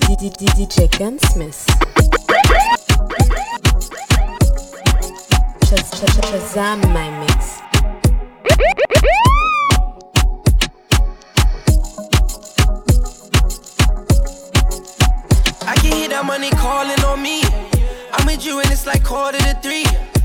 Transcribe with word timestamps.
DJ 0.00 0.88
Gunsmith. 0.98 1.66
Shazam 6.32 6.80
my 6.94 7.10
mix. 7.20 7.60
I 15.60 15.74
can 15.76 15.92
hear 15.92 16.08
that 16.08 16.24
money 16.24 16.48
calling 16.52 16.98
on 17.04 17.20
me. 17.20 17.42
I'm 18.14 18.24
with 18.24 18.46
you 18.46 18.60
and 18.60 18.70
it's 18.70 18.86
like 18.86 19.04
quarter 19.04 19.36
to 19.36 19.54
three. 19.60 19.84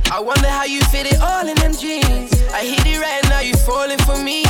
I 0.09 0.21
wonder 0.21 0.47
how 0.47 0.63
you 0.63 0.79
fit 0.83 1.07
it 1.07 1.19
all 1.19 1.45
in 1.45 1.55
them 1.57 1.73
jeans. 1.73 2.31
I 2.53 2.63
hit 2.63 2.85
it 2.85 3.01
right 3.01 3.23
now, 3.29 3.41
you 3.41 3.55
falling 3.57 3.99
for 3.99 4.17
me. 4.23 4.45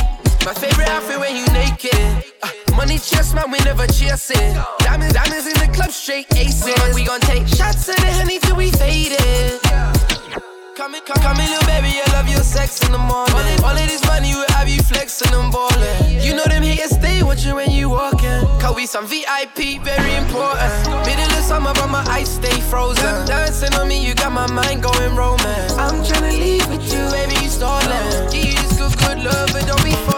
My 0.46 0.54
favorite 0.54 0.88
outfit 0.88 1.18
when 1.18 1.34
you 1.34 1.44
naked. 1.46 2.24
Uh, 2.40 2.50
money 2.88 2.98
chest, 2.98 3.34
man, 3.34 3.50
we 3.50 3.58
never 3.68 3.86
chasing. 3.86 4.56
Diamonds, 4.78 5.12
diamonds 5.12 5.46
in 5.46 5.52
the 5.60 5.68
club, 5.74 5.90
straight 5.90 6.26
aces. 6.34 6.94
We 6.94 7.04
gon' 7.04 7.20
take 7.20 7.46
shots 7.46 7.88
of 7.88 7.96
the 7.96 8.12
honey 8.12 8.38
till 8.38 8.56
we 8.56 8.70
faded. 8.70 9.60
Come 10.74 10.94
in, 10.94 11.02
come, 11.04 11.20
come 11.20 11.38
in, 11.38 11.50
little 11.50 11.66
baby, 11.66 12.00
I 12.00 12.08
love 12.12 12.28
your 12.28 12.40
sex 12.40 12.80
in 12.86 12.92
the 12.92 12.98
morning. 12.98 13.34
All 13.34 13.44
of, 13.44 13.64
all 13.64 13.76
of 13.76 13.88
this 13.88 14.02
money 14.06 14.32
will 14.32 14.48
have 14.56 14.68
you 14.68 14.80
flexing 14.80 15.34
and 15.34 15.52
ballin'. 15.52 16.22
You 16.22 16.34
know 16.34 16.44
them 16.44 16.62
haters 16.62 16.96
stay 16.96 17.18
you 17.18 17.54
when 17.56 17.70
you 17.70 17.90
walkin'. 17.90 18.46
Cause 18.58 18.74
we 18.74 18.86
some 18.86 19.06
VIP, 19.06 19.84
very 19.84 20.14
important. 20.16 20.72
Middle 21.04 21.28
of 21.36 21.44
summer, 21.44 21.74
but 21.74 21.88
my 21.88 22.04
ice 22.08 22.36
stay 22.40 22.58
frozen. 22.72 23.26
Dancing 23.26 23.74
on 23.74 23.88
me, 23.88 24.06
you 24.06 24.14
got 24.14 24.32
my 24.32 24.50
mind 24.50 24.82
going 24.82 25.14
romance. 25.14 25.72
I'm 25.76 26.00
tryna 26.04 26.32
leave 26.32 26.66
with 26.70 26.84
you, 26.90 27.04
baby, 27.12 27.36
you 27.44 27.50
stallin'. 27.50 28.32
Give 28.32 28.44
you 28.44 28.54
this 28.54 28.78
good, 28.78 28.96
good 28.98 29.18
love, 29.24 29.48
but 29.52 29.66
don't 29.66 29.84
be 29.84 29.92
fallin'. 29.92 30.17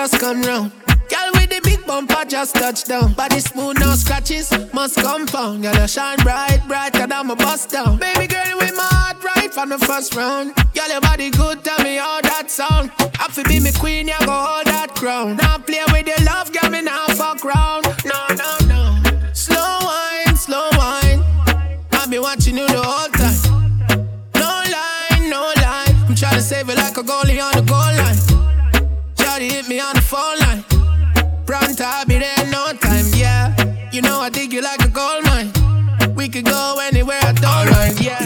Just 0.00 0.18
come 0.18 0.40
round. 0.42 0.72
Girl 1.10 1.30
with 1.34 1.50
the 1.50 1.60
big 1.62 1.84
bumper 1.86 2.24
just 2.26 2.54
touch 2.54 2.84
down. 2.84 3.12
Body 3.12 3.38
smooth, 3.38 3.78
no 3.78 3.92
scratches, 3.94 4.50
must 4.72 4.96
compound. 4.96 5.62
Girl, 5.62 5.74
you 5.74 5.86
shine 5.86 6.16
bright, 6.22 6.92
than 6.94 7.10
my 7.26 7.34
bust 7.34 7.68
down. 7.68 7.98
Baby 7.98 8.26
girl, 8.26 8.56
with 8.56 8.74
my 8.74 8.88
heart 8.96 9.22
right 9.22 9.52
from 9.52 9.68
the 9.68 9.78
first 9.78 10.14
round. 10.14 10.54
Girl, 10.74 10.88
your 10.88 11.02
body 11.02 11.28
good, 11.30 11.62
tell 11.62 11.78
me 11.84 11.96
how 11.96 12.22
that 12.22 12.50
sound. 12.50 12.90
Have 13.18 13.34
to 13.34 13.42
be 13.42 13.60
me 13.60 13.72
queen, 13.72 14.08
you 14.08 14.18
go 14.20 14.32
hold 14.32 14.66
that 14.68 14.94
crown. 14.94 15.36
Now 15.36 15.58
play 15.58 15.84
with 15.92 16.06
your 16.06 16.24
love, 16.24 16.50
girl, 16.50 16.70
me 16.70 16.80
now 16.80 17.06
fuck 17.08 17.44
round. 17.44 17.84
No, 18.06 18.20
no. 18.36 18.59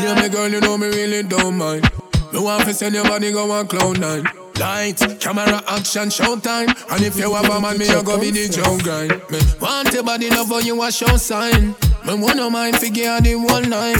Yeah, 0.04 0.20
me 0.20 0.28
girl, 0.28 0.48
you 0.50 0.60
know 0.60 0.76
me 0.76 0.88
really 0.88 1.22
don't 1.22 1.56
mind. 1.56 1.90
Me 2.30 2.38
want 2.38 2.64
to 2.64 2.74
send 2.74 2.94
your 2.94 3.04
body 3.04 3.32
go 3.32 3.50
on 3.50 3.66
cloud 3.66 3.98
nine. 3.98 4.24
Lights, 4.60 5.02
camera, 5.18 5.62
action, 5.66 6.10
showtime. 6.10 6.68
And 6.92 7.02
if 7.02 7.18
you 7.18 7.32
have 7.34 7.48
a 7.48 7.58
man, 7.58 7.78
me 7.78 7.88
you 7.88 8.02
go 8.02 8.20
be 8.20 8.30
the 8.30 8.46
Joe 8.50 8.76
grind. 8.82 9.12
Me 9.30 9.40
want 9.62 9.94
your 9.94 10.02
body 10.02 10.28
love 10.28 10.50
when 10.50 10.66
you 10.66 10.82
a 10.82 10.92
show 10.92 11.16
sign. 11.16 11.74
Me 12.04 12.14
wanna 12.18 12.50
mind 12.50 12.76
figure 12.76 13.18
the 13.22 13.34
one 13.34 13.70
line. 13.70 13.96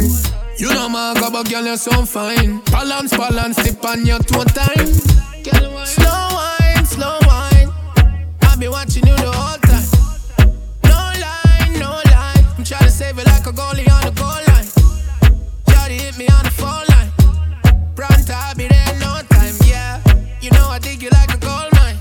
You 0.58 0.74
know 0.74 0.90
my 0.90 1.14
go, 1.18 1.30
but 1.30 1.48
girl 1.48 1.64
you're 1.64 1.78
so 1.78 2.04
fine. 2.04 2.60
Balance, 2.70 3.16
balance, 3.16 3.56
tip 3.64 3.82
on 3.82 4.04
your 4.04 4.18
toe 4.18 4.44
time. 4.44 4.92
Slow 5.86 6.28
wine, 6.34 6.84
slow 6.84 7.18
wine. 7.22 7.72
I 8.42 8.56
be 8.58 8.68
watching 8.68 9.06
you 9.06 9.16
the 9.16 9.32
whole 9.32 9.58
time. 9.58 10.52
No 10.84 11.00
lie, 11.18 11.78
no 11.80 11.88
lie. 12.12 12.44
I'm 12.58 12.62
trying 12.62 12.84
to 12.84 12.90
save 12.90 13.18
it 13.18 13.24
like 13.24 13.46
a 13.46 13.52
goalie 13.52 13.90
on 13.90 14.04
the 14.04 14.10
goal 14.20 14.28
line. 14.28 14.53
Hit 16.14 16.28
me 16.28 16.34
on 16.36 16.44
the 16.44 16.50
phone 16.50 16.86
line. 16.90 17.10
Pronto, 17.96 18.34
I'll 18.34 18.54
be 18.54 18.68
there 18.68 18.92
in 18.92 19.00
no 19.00 19.20
time, 19.30 19.54
yeah. 19.64 20.00
You 20.40 20.50
know 20.52 20.68
I 20.68 20.78
dig 20.78 21.02
you 21.02 21.10
like 21.10 21.34
a 21.34 21.38
gold 21.38 21.72
mine. 21.72 21.96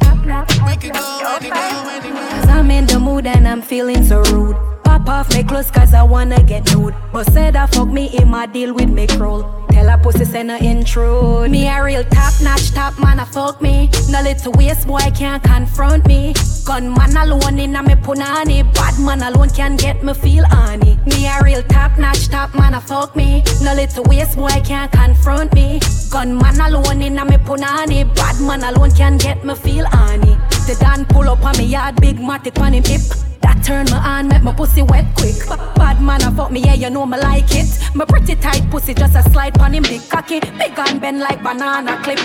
We 0.68 0.78
could 0.78 0.94
go 0.94 1.38
anywhere, 1.40 1.96
anywhere. 1.96 2.30
Cause 2.30 2.48
I'm 2.48 2.70
in 2.70 2.86
the 2.86 3.00
mood 3.00 3.26
and 3.26 3.48
I'm 3.48 3.64
feeling 3.64 4.04
so 4.04 4.22
rude. 4.24 4.73
Pop 4.84 5.08
off 5.08 5.30
my 5.34 5.44
clothes 5.44 5.72
cause 5.72 5.94
I 5.94 6.04
wanna 6.04 6.42
get 6.44 6.74
nude. 6.74 6.96
But 7.12 7.32
said 7.32 7.56
I 7.56 7.66
fuck 7.68 7.88
me 7.88 8.16
in 8.18 8.30
my 8.30 8.46
deal 8.46 8.74
with 8.74 8.90
me 8.90 9.08
crawl. 9.08 9.64
Tell 9.74 9.90
a 9.90 9.98
pussy 9.98 10.26
send 10.26 10.52
her 10.52 10.58
intrude. 10.58 11.50
Me 11.50 11.68
a 11.68 11.84
real 11.84 12.04
top 12.04 12.34
notch 12.42 12.72
top 12.72 13.00
man, 13.00 13.20
I 13.20 13.26
fuck 13.26 13.62
me. 13.62 13.90
No 14.10 14.22
little 14.22 14.54
waste 14.54 14.86
boy 14.88 15.00
can't 15.16 15.42
confront 15.42 16.06
me. 16.06 16.34
Gunman 16.64 17.18
alone 17.18 17.60
in 17.60 17.76
a 17.76 17.82
me 17.82 17.96
punani. 17.96 18.64
Bad 18.74 19.00
man 19.00 19.24
alone 19.24 19.50
can 19.50 19.76
get 19.76 20.04
me 20.04 20.14
feel 20.14 20.46
honey. 20.46 21.00
Me 21.08 21.28
a 21.28 21.44
real 21.44 21.64
top 21.64 21.98
notch 21.98 22.28
top 22.30 22.54
man, 22.54 22.76
I 22.76 22.80
fuck 22.80 23.16
me. 23.16 23.44
No 23.64 23.74
little 23.74 24.04
waste 24.04 24.38
boy 24.38 24.62
can't 24.64 24.92
confront 24.92 25.54
me. 25.54 25.80
Gunman 26.12 26.62
alone 26.62 27.02
in 27.02 27.18
a 27.18 27.26
me 27.26 27.38
punani. 27.38 28.04
Bad 28.16 28.40
man 28.42 28.64
alone 28.64 28.92
can 28.92 29.18
get 29.18 29.44
me 29.44 29.56
feel 29.56 29.86
honey. 29.88 30.38
The 30.66 30.76
Dan 30.80 31.06
pull 31.06 31.30
up 31.30 31.44
on 31.44 31.58
me 31.58 31.66
yard, 31.66 32.00
big 32.00 32.18
matic 32.18 32.58
on 32.62 32.74
him 32.74 32.84
hip. 32.84 33.02
That 33.42 33.62
turn 33.66 33.86
me 33.86 34.00
on, 34.00 34.30
make 34.30 34.44
my 34.44 34.54
pussy 34.54 34.82
wet 34.82 35.06
quick. 35.18 35.36
Bad 35.76 36.02
man, 36.02 36.24
I 36.24 36.32
fuck 36.34 36.52
me, 36.52 36.62
yeah, 36.62 36.76
you 36.76 36.90
know 36.90 37.06
me 37.06 37.18
like 37.18 37.54
it. 37.54 37.68
My 37.94 38.06
pretty 38.06 38.36
tight 38.36 38.70
pussy, 38.72 38.94
just 38.94 39.14
a 39.16 39.24
slide 39.30 39.56
pon 39.56 39.74
him, 39.74 39.84
big 39.84 40.02
cocky. 40.10 40.40
Big 40.40 40.80
and 40.80 41.02
bend 41.02 41.20
like 41.20 41.44
banana 41.44 42.02
clip. 42.02 42.20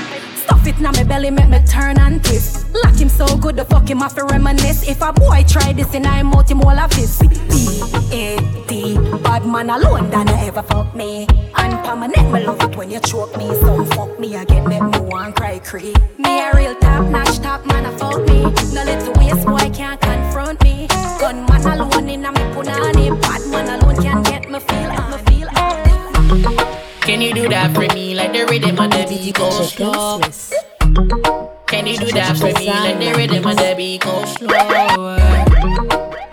Stuff 0.48 0.66
it 0.66 0.80
now 0.80 0.90
my 0.92 1.04
belly, 1.04 1.30
make 1.30 1.50
me 1.50 1.60
turn 1.66 1.98
and 1.98 2.24
twist. 2.24 2.72
Lock 2.82 2.94
him 2.94 3.10
so 3.10 3.36
good, 3.36 3.56
the 3.56 3.66
fuck 3.66 3.90
him 3.90 4.00
off 4.02 4.14
to 4.14 4.24
reminisce. 4.24 4.88
If 4.88 5.02
a 5.02 5.12
boy 5.12 5.44
try 5.46 5.74
this, 5.74 5.94
and 5.94 6.06
I'm 6.06 6.32
out 6.32 6.50
him 6.50 6.62
all 6.62 6.78
of 6.78 6.88
this. 6.96 7.18
B-A-D, 7.20 8.96
bad 9.22 9.44
man 9.44 9.68
alone, 9.68 10.08
than 10.08 10.26
I 10.26 10.46
ever 10.46 10.62
fuck 10.62 10.94
me. 10.94 11.26
And 11.54 11.84
permanent, 11.84 12.32
me 12.32 12.46
love 12.46 12.62
it 12.62 12.74
when 12.76 12.90
you 12.90 12.98
choke 13.00 13.36
me. 13.36 13.46
So 13.60 13.84
fuck 13.84 14.18
me, 14.18 14.36
I 14.36 14.46
get 14.46 14.66
me, 14.66 14.80
want 14.80 15.36
cry 15.36 15.58
cree. 15.58 15.94
Me 16.16 16.40
a 16.40 16.50
real 16.56 16.74
top 16.76 17.06
notch, 17.10 17.40
top 17.40 17.66
man, 17.66 17.84
I 17.84 17.94
fuck 17.98 18.26
me. 18.26 18.44
No 18.72 18.84
little 18.84 19.12
waste 19.20 19.46
boy 19.46 19.70
can't 19.76 20.00
confront 20.00 20.62
me. 20.62 20.86
Gunman 21.20 21.60
alone 21.66 22.08
in 22.08 22.24
a 22.24 22.32
me 22.32 22.40
punani. 22.54 23.20
Bad 23.20 23.46
man 23.50 23.68
alone 23.82 23.87
Can 27.08 27.22
you 27.22 27.32
do 27.32 27.48
that 27.48 27.74
for 27.74 27.88
me 27.94 28.14
like 28.14 28.34
the 28.34 28.44
rhythm 28.44 28.78
of 28.78 28.90
the 28.90 29.06
beat 29.08 29.34
go 29.34 29.48
slow? 29.62 30.20
Can 31.66 31.86
you 31.86 31.96
do 31.96 32.12
that 32.12 32.36
for 32.36 32.52
me 32.52 32.66
like 32.68 32.98
the 32.98 33.14
rhythm 33.16 33.46
of 33.46 33.56
the 33.56 33.74
beat 33.74 34.02
go 34.02 34.26
slow? 34.26 35.16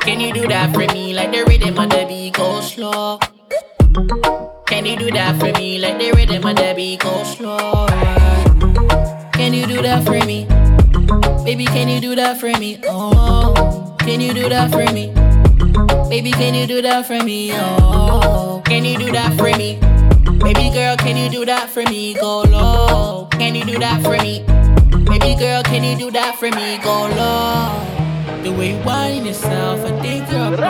Can 0.01 0.19
you 0.19 0.33
do 0.33 0.45
that 0.49 0.73
for 0.73 0.85
me 0.93 1.13
like 1.13 1.31
the 1.31 1.45
rhythm 1.47 1.79
of 1.79 1.89
the 1.89 2.03
beat 2.05 2.33
go 2.33 2.59
slow? 2.59 3.19
Can 4.67 4.85
you 4.85 4.97
do 4.97 5.11
that 5.11 5.39
for 5.39 5.57
me 5.57 5.79
like 5.79 5.97
the 5.97 6.11
rhythm 6.11 6.43
of 6.43 6.57
the 6.57 6.73
beat 6.75 6.99
go 6.99 7.23
slow? 7.23 7.87
Can 9.31 9.53
you 9.53 9.65
do 9.65 9.81
that 9.81 10.03
for 10.03 10.19
me? 10.25 10.43
Baby, 11.45 11.63
can 11.67 11.87
you 11.87 12.01
do 12.01 12.15
that 12.15 12.37
for 12.37 12.51
me? 12.59 12.81
Oh, 12.83 13.95
can 13.99 14.19
you 14.19 14.33
do 14.33 14.49
that 14.49 14.71
for 14.71 14.91
me? 14.91 15.13
Baby, 16.09 16.31
can 16.31 16.53
you 16.53 16.67
do 16.67 16.81
that 16.81 17.05
for 17.05 17.23
me? 17.23 17.51
Oh, 17.53 18.61
can 18.65 18.83
you 18.83 18.97
do 18.97 19.09
that 19.13 19.37
for 19.37 19.55
me? 19.57 19.79
Baby 20.45 20.69
girl, 20.69 20.95
can 20.95 21.17
you 21.17 21.27
do 21.27 21.43
that 21.45 21.71
for 21.71 21.81
me? 21.81 22.13
Go 22.13 22.43
low. 22.43 23.27
Can 23.31 23.55
you 23.55 23.65
do 23.65 23.79
that 23.79 24.03
for 24.03 24.15
me? 24.21 24.45
Baby 25.09 25.33
girl, 25.39 25.63
can 25.63 25.83
you 25.83 25.97
do 25.97 26.11
that 26.11 26.37
for 26.37 26.51
me? 26.51 26.77
Go 26.85 27.09
low. 27.17 27.81
The 28.43 28.51
way 28.53 28.77
you 28.77 28.83
whine 28.85 29.25
yourself, 29.25 29.79
I 29.79 29.99
think 30.03 30.29
you're 30.29 30.53
a 30.53 30.55
pro. 30.55 30.69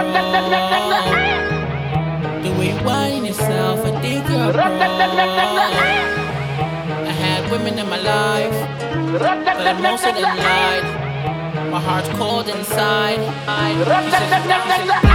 The 2.42 2.52
way 2.58 2.70
you 2.72 2.80
whine 2.88 3.26
yourself, 3.26 3.84
I 3.86 3.92
think 4.00 4.30
you're 4.30 4.50
a 4.50 4.54
pro. 4.54 4.64
I 7.04 7.12
had 7.12 7.52
women 7.52 7.78
in 7.78 7.90
my 7.90 8.00
life, 8.00 8.56
but 9.20 9.78
most 9.82 10.06
of 10.06 10.16
them 10.16 10.38
lied. 10.38 10.86
My 11.70 11.82
heart's 11.82 12.08
cold 12.18 12.48
inside. 12.48 13.20
I, 13.46 15.15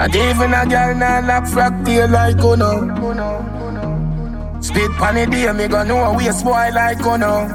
Not 0.00 0.16
even 0.16 0.54
a 0.54 0.64
girl 0.64 0.94
nah 0.94 1.20
knock 1.20 1.44
frack 1.44 1.84
tail 1.84 2.08
like 2.08 2.42
Uno. 2.42 2.88
Spit 4.62 4.90
pan 4.92 5.18
it 5.18 5.30
day, 5.30 5.52
me 5.52 5.68
go 5.68 5.82
know 5.82 6.18
a 6.18 6.32
spoil 6.32 6.72
like 6.72 7.04
Uno. 7.04 7.46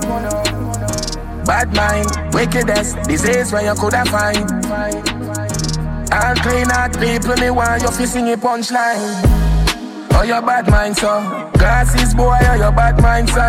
Bad 1.44 1.74
mind, 1.74 2.36
wickedest, 2.36 3.01
disease 3.09 3.51
where 3.51 3.65
you 3.65 3.74
coulda 3.74 4.06
find. 4.06 4.45
All 6.13 6.36
clean 6.36 6.69
out 6.69 6.94
people, 7.00 7.36
me 7.38 7.50
want 7.50 7.81
you 7.81 7.89
fi 7.89 8.06
sing 8.06 8.31
a 8.31 8.38
punchline. 8.38 9.24
Oh, 10.13 10.21
your 10.21 10.44
bad 10.44 10.69
mind, 10.69 10.97
so 10.97 11.50
Glasses 11.53 12.13
boy, 12.13 12.38
oh, 12.42 12.53
your 12.53 12.71
bad 12.71 13.01
mind, 13.01 13.27
so 13.27 13.42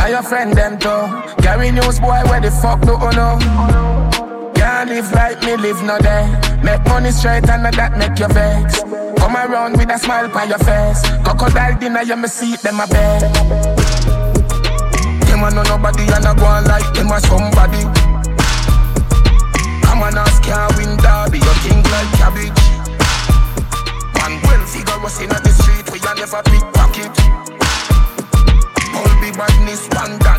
Are 0.00 0.08
your 0.08 0.22
friend 0.22 0.54
them 0.54 0.78
too? 0.78 1.42
Carry 1.42 1.70
news 1.70 2.00
boy, 2.00 2.22
where 2.30 2.40
the 2.40 2.50
fuck 2.50 2.80
do 2.80 2.92
you? 2.92 3.87
Can't 4.78 4.90
live 4.90 5.10
like 5.10 5.42
me, 5.42 5.56
live 5.56 5.82
no 5.82 5.98
day. 5.98 6.30
Make 6.62 6.86
money 6.86 7.10
straight 7.10 7.50
and 7.50 7.66
that 7.66 7.98
make 7.98 8.14
your 8.14 8.30
vex. 8.30 8.78
Come 9.18 9.34
around 9.34 9.74
with 9.76 9.90
a 9.90 9.98
smile 9.98 10.30
on 10.30 10.48
your 10.48 10.62
face. 10.62 11.02
Crocodile 11.26 11.74
dinner, 11.82 12.06
you 12.06 12.14
me 12.14 12.28
see 12.28 12.54
them 12.62 12.78
a 12.78 12.86
bed. 12.86 13.26
Them 15.26 15.42
a 15.42 15.50
know 15.50 15.66
nobody 15.66 16.06
and 16.14 16.22
I 16.22 16.30
go 16.30 16.46
on 16.46 16.62
like 16.70 16.86
them 16.94 17.10
a 17.10 17.18
somebody. 17.26 17.82
Come 19.82 19.98
on, 19.98 20.14
ask 20.14 20.46
can't 20.46 20.70
win 20.78 20.94
derby. 21.02 21.42
You 21.42 21.54
think 21.66 21.82
like 21.90 22.14
cabbage. 22.14 22.62
Man, 24.14 24.38
well 24.46 24.62
figure 24.62 25.02
us 25.02 25.18
in 25.18 25.34
the 25.34 25.52
street, 25.58 25.90
we 25.90 25.98
a 26.06 26.14
never 26.14 26.38
pickpocket. 26.46 27.18
All 28.94 29.10
be 29.18 29.34
badness, 29.34 29.90
one 29.90 30.22
that, 30.22 30.38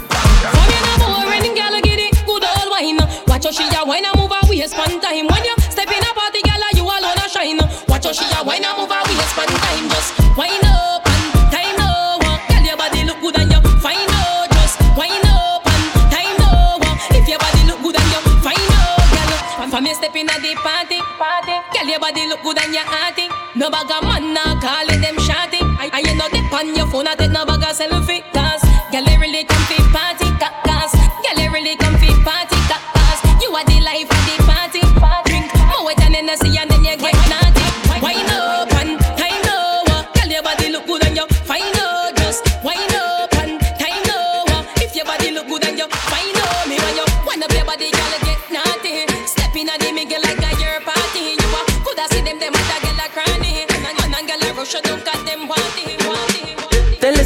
Watch 3.40 3.56
how 3.56 3.70
she 3.70 3.76
a 3.78 3.86
wine 3.88 4.04
and 4.04 4.20
move 4.20 4.32
her 4.32 4.50
waist, 4.50 4.78
one 4.78 5.00
time. 5.00 5.28
When 5.28 5.46
you 5.46 5.56
so 8.12 8.26
she 8.26 8.34
a 8.34 8.44
wine 8.44 8.66
and 8.66 8.74
move 8.74 8.90
her 8.90 9.04
waist 9.06 9.38
one 9.38 9.46
time. 9.48 9.86
Just 9.94 10.18
wine 10.34 10.66
up 10.66 11.06
and 11.06 11.54
time 11.54 11.78
now 11.78 12.18
Girl 12.50 12.66
your 12.66 12.78
body 12.78 13.04
look 13.06 13.22
good 13.22 13.38
and 13.38 13.52
you 13.54 13.62
fine 13.78 14.10
out 14.18 14.50
Just 14.50 14.82
wine 14.98 15.26
up 15.30 15.62
and 15.62 15.86
time 16.10 16.34
now 16.42 16.82
If 17.14 17.28
your 17.30 17.38
body 17.38 17.62
look 17.70 17.82
good 17.86 18.02
and 18.02 18.10
you 18.10 18.22
fine 18.42 18.72
out 18.82 18.98
Girl, 19.14 19.70
from 19.70 19.86
you 19.86 19.94
step 19.94 20.16
in 20.16 20.30
at 20.30 20.42
the 20.42 20.56
party 20.58 20.98
Party. 21.22 21.54
Girl 21.70 21.88
your 21.88 22.00
body 22.00 22.26
look 22.26 22.42
good 22.42 22.58
and 22.58 22.74
you 22.74 22.82
hearty. 22.82 23.30
No 23.56 23.70
bag 23.70 23.92
of 23.92 24.02
man 24.02 24.34
now 24.34 24.58
calling 24.58 25.02
them 25.02 25.18
shawty 25.22 25.62
And 25.62 26.08
you 26.08 26.16
know 26.16 26.30
dip 26.34 26.52
on 26.52 26.74
your 26.74 26.88
phone 26.88 27.06
and 27.06 27.20
take 27.20 27.32
no 27.32 27.46
bag 27.46 27.62
of 27.62 27.78
selfie 27.78 28.24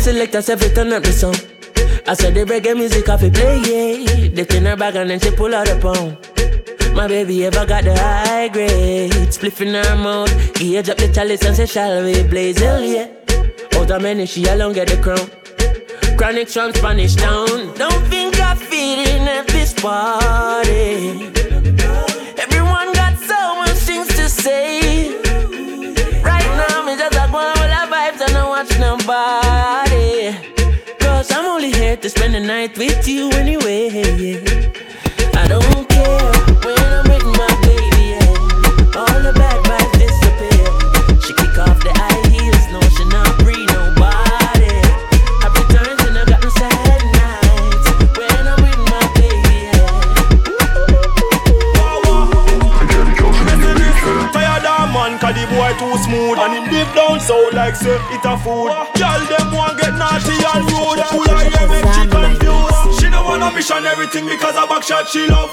selectors 0.04 0.50
every 0.50 0.70
turn 0.70 0.92
up 0.92 1.02
the 1.04 1.14
song. 1.14 1.36
I 2.06 2.14
said 2.14 2.34
the 2.34 2.44
reggae 2.44 2.76
music 2.76 3.08
off 3.08 3.24
it 3.24 3.34
play, 3.34 3.60
yeah. 3.60 4.30
They 4.30 4.58
in 4.58 4.66
her 4.66 4.76
bag 4.76 4.98
and 4.98 5.10
then 5.10 5.20
she 5.20 5.32
pull 5.32 5.56
out 5.56 5.70
a 5.70 5.80
pound. 5.80 6.18
My 6.94 7.08
baby 7.08 7.46
ever 7.46 7.66
got 7.66 7.86
the 7.86 7.96
high 7.96 8.50
grade. 8.50 9.12
Spliff 9.32 9.62
in 9.62 9.74
her 9.74 9.96
mouth. 9.96 10.62
Age 10.62 10.90
up 10.90 10.98
the 10.98 11.08
chalice 11.08 11.46
and 11.46 11.56
say, 11.56 11.66
shall 11.66 12.04
we 12.04 12.22
blaze 12.24 12.60
hell, 12.60 12.84
yeah. 12.84 13.08
Out 13.76 13.92
of 13.92 14.02
many, 14.02 14.26
she 14.26 14.46
alone 14.46 14.74
get 14.74 14.90
the 14.90 14.98
crown. 14.98 15.26
Chronic 16.18 16.50
from 16.50 16.74
Spanish 16.74 17.16
town. 17.16 17.74
Don't 17.76 18.06
think 18.08 18.38
I'm 18.42 18.58
feeding 18.58 19.26
at 19.28 19.48
this 19.48 19.74
party. 19.74 21.32
Everyone 22.44 22.92
got 22.92 23.18
so 23.18 23.56
much 23.56 23.78
things 23.88 24.10
to 24.10 24.28
say. 24.28 25.23
Here 31.94 32.02
to 32.02 32.10
spend 32.10 32.34
the 32.34 32.40
night 32.40 32.76
with 32.76 33.08
you 33.08 33.30
anyway. 33.34 33.86
I 35.38 35.48
don't 35.48 35.88
care. 35.88 36.34
When 36.66 36.80
I'm 36.90 37.06
with 37.06 37.22
my 37.38 37.46
baby. 37.62 38.18
Yeah. 38.18 38.98
All 38.98 39.22
the 39.22 39.32
bad 39.38 39.62
vibes 39.70 39.94
disappear. 40.02 40.66
She 41.22 41.38
kick 41.38 41.54
off 41.62 41.78
the 41.86 41.94
high 41.94 42.18
heels, 42.34 42.66
no, 42.74 42.82
she 42.98 43.06
not 43.14 43.30
free 43.46 43.62
nobody. 43.78 44.74
Happy 45.46 45.62
times 45.70 46.02
and 46.10 46.18
I 46.18 46.26
got 46.26 46.42
no 46.42 46.50
sad 46.58 46.98
nights 47.14 47.88
when 48.18 48.42
I'm 48.42 48.58
with 48.66 48.82
my 48.90 49.06
baby. 49.14 49.70
Yeah. 49.70 49.94
Tired 54.34 54.66
of 54.66 54.90
man, 54.98 55.22
cause 55.22 55.38
the 55.38 55.46
boy 55.46 55.78
too 55.78 55.94
smooth 56.10 56.42
And 56.42 56.73
deep 57.24 57.28
so 57.28 57.50
like 57.56 57.76
say 57.76 57.96
it 58.12 58.26
a 58.26 58.38
food. 58.38 58.72
Girl 58.96 59.22
them 59.28 59.52
want 59.54 59.80
get 59.80 59.94
naughty 59.96 60.36
and 60.36 60.66
rude. 60.72 61.00
Full 61.08 61.30
of 61.30 61.52
yeah 61.52 61.68
make 61.68 61.88
she 61.96 62.08
confused. 62.08 63.00
She 63.00 63.10
don't 63.10 63.26
want 63.26 63.44
a 63.44 63.52
mission 63.56 63.86
everything 63.86 64.26
because 64.26 64.56
a 64.56 64.68
back 64.68 64.84
shot 64.84 65.08
she 65.08 65.28
love. 65.28 65.52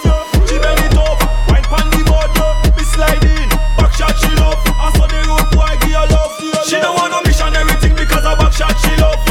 She 0.48 0.58
bend 0.58 0.80
it 0.80 0.96
up, 0.98 1.18
wine 1.48 1.64
pan 1.64 1.86
the 1.90 2.02
board 2.06 2.30
Be 2.76 2.82
sliding, 2.82 3.48
back 3.76 3.92
shot 3.92 4.16
she 4.18 4.34
love. 4.36 4.58
I 4.66 4.92
saw 4.96 5.06
the 5.06 5.20
road 5.28 5.46
boy 5.54 5.72
give 5.86 5.96
her 5.96 6.06
love? 6.10 6.66
She 6.66 6.76
don't 6.76 6.94
want 6.96 7.14
a 7.14 7.26
mission 7.26 7.54
everything 7.54 7.94
because 7.96 8.24
a 8.24 8.36
back 8.36 8.52
shot 8.52 8.76
she 8.80 8.96
love 9.00 9.29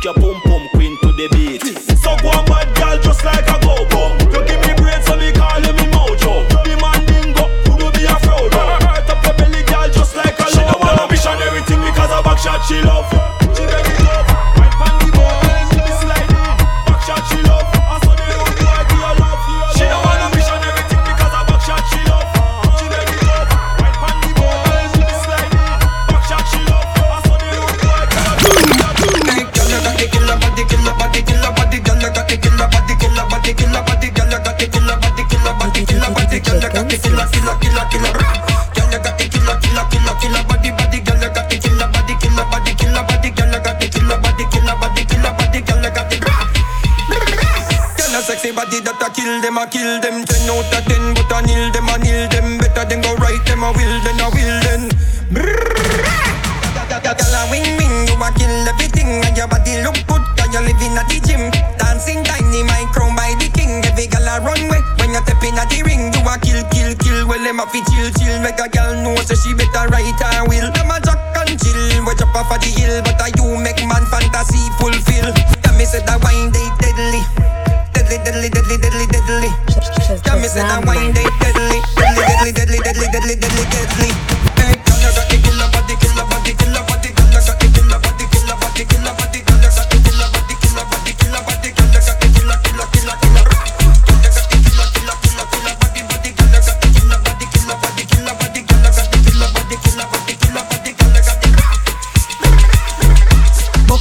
Make 0.00 0.04
your 0.04 0.14
pum 0.14 0.40
pum 0.40 0.66
queen 0.72 0.96
to 1.02 1.12
the 1.12 1.28
beat. 1.28 1.62
So 1.98 2.16
go 2.22 2.30
on 2.30 2.46
bad 2.46 2.74
girl 2.74 2.98
just 3.02 3.22
like 3.22 3.46
a 3.46 3.60
go-go. 3.60 4.14
You 4.14 4.19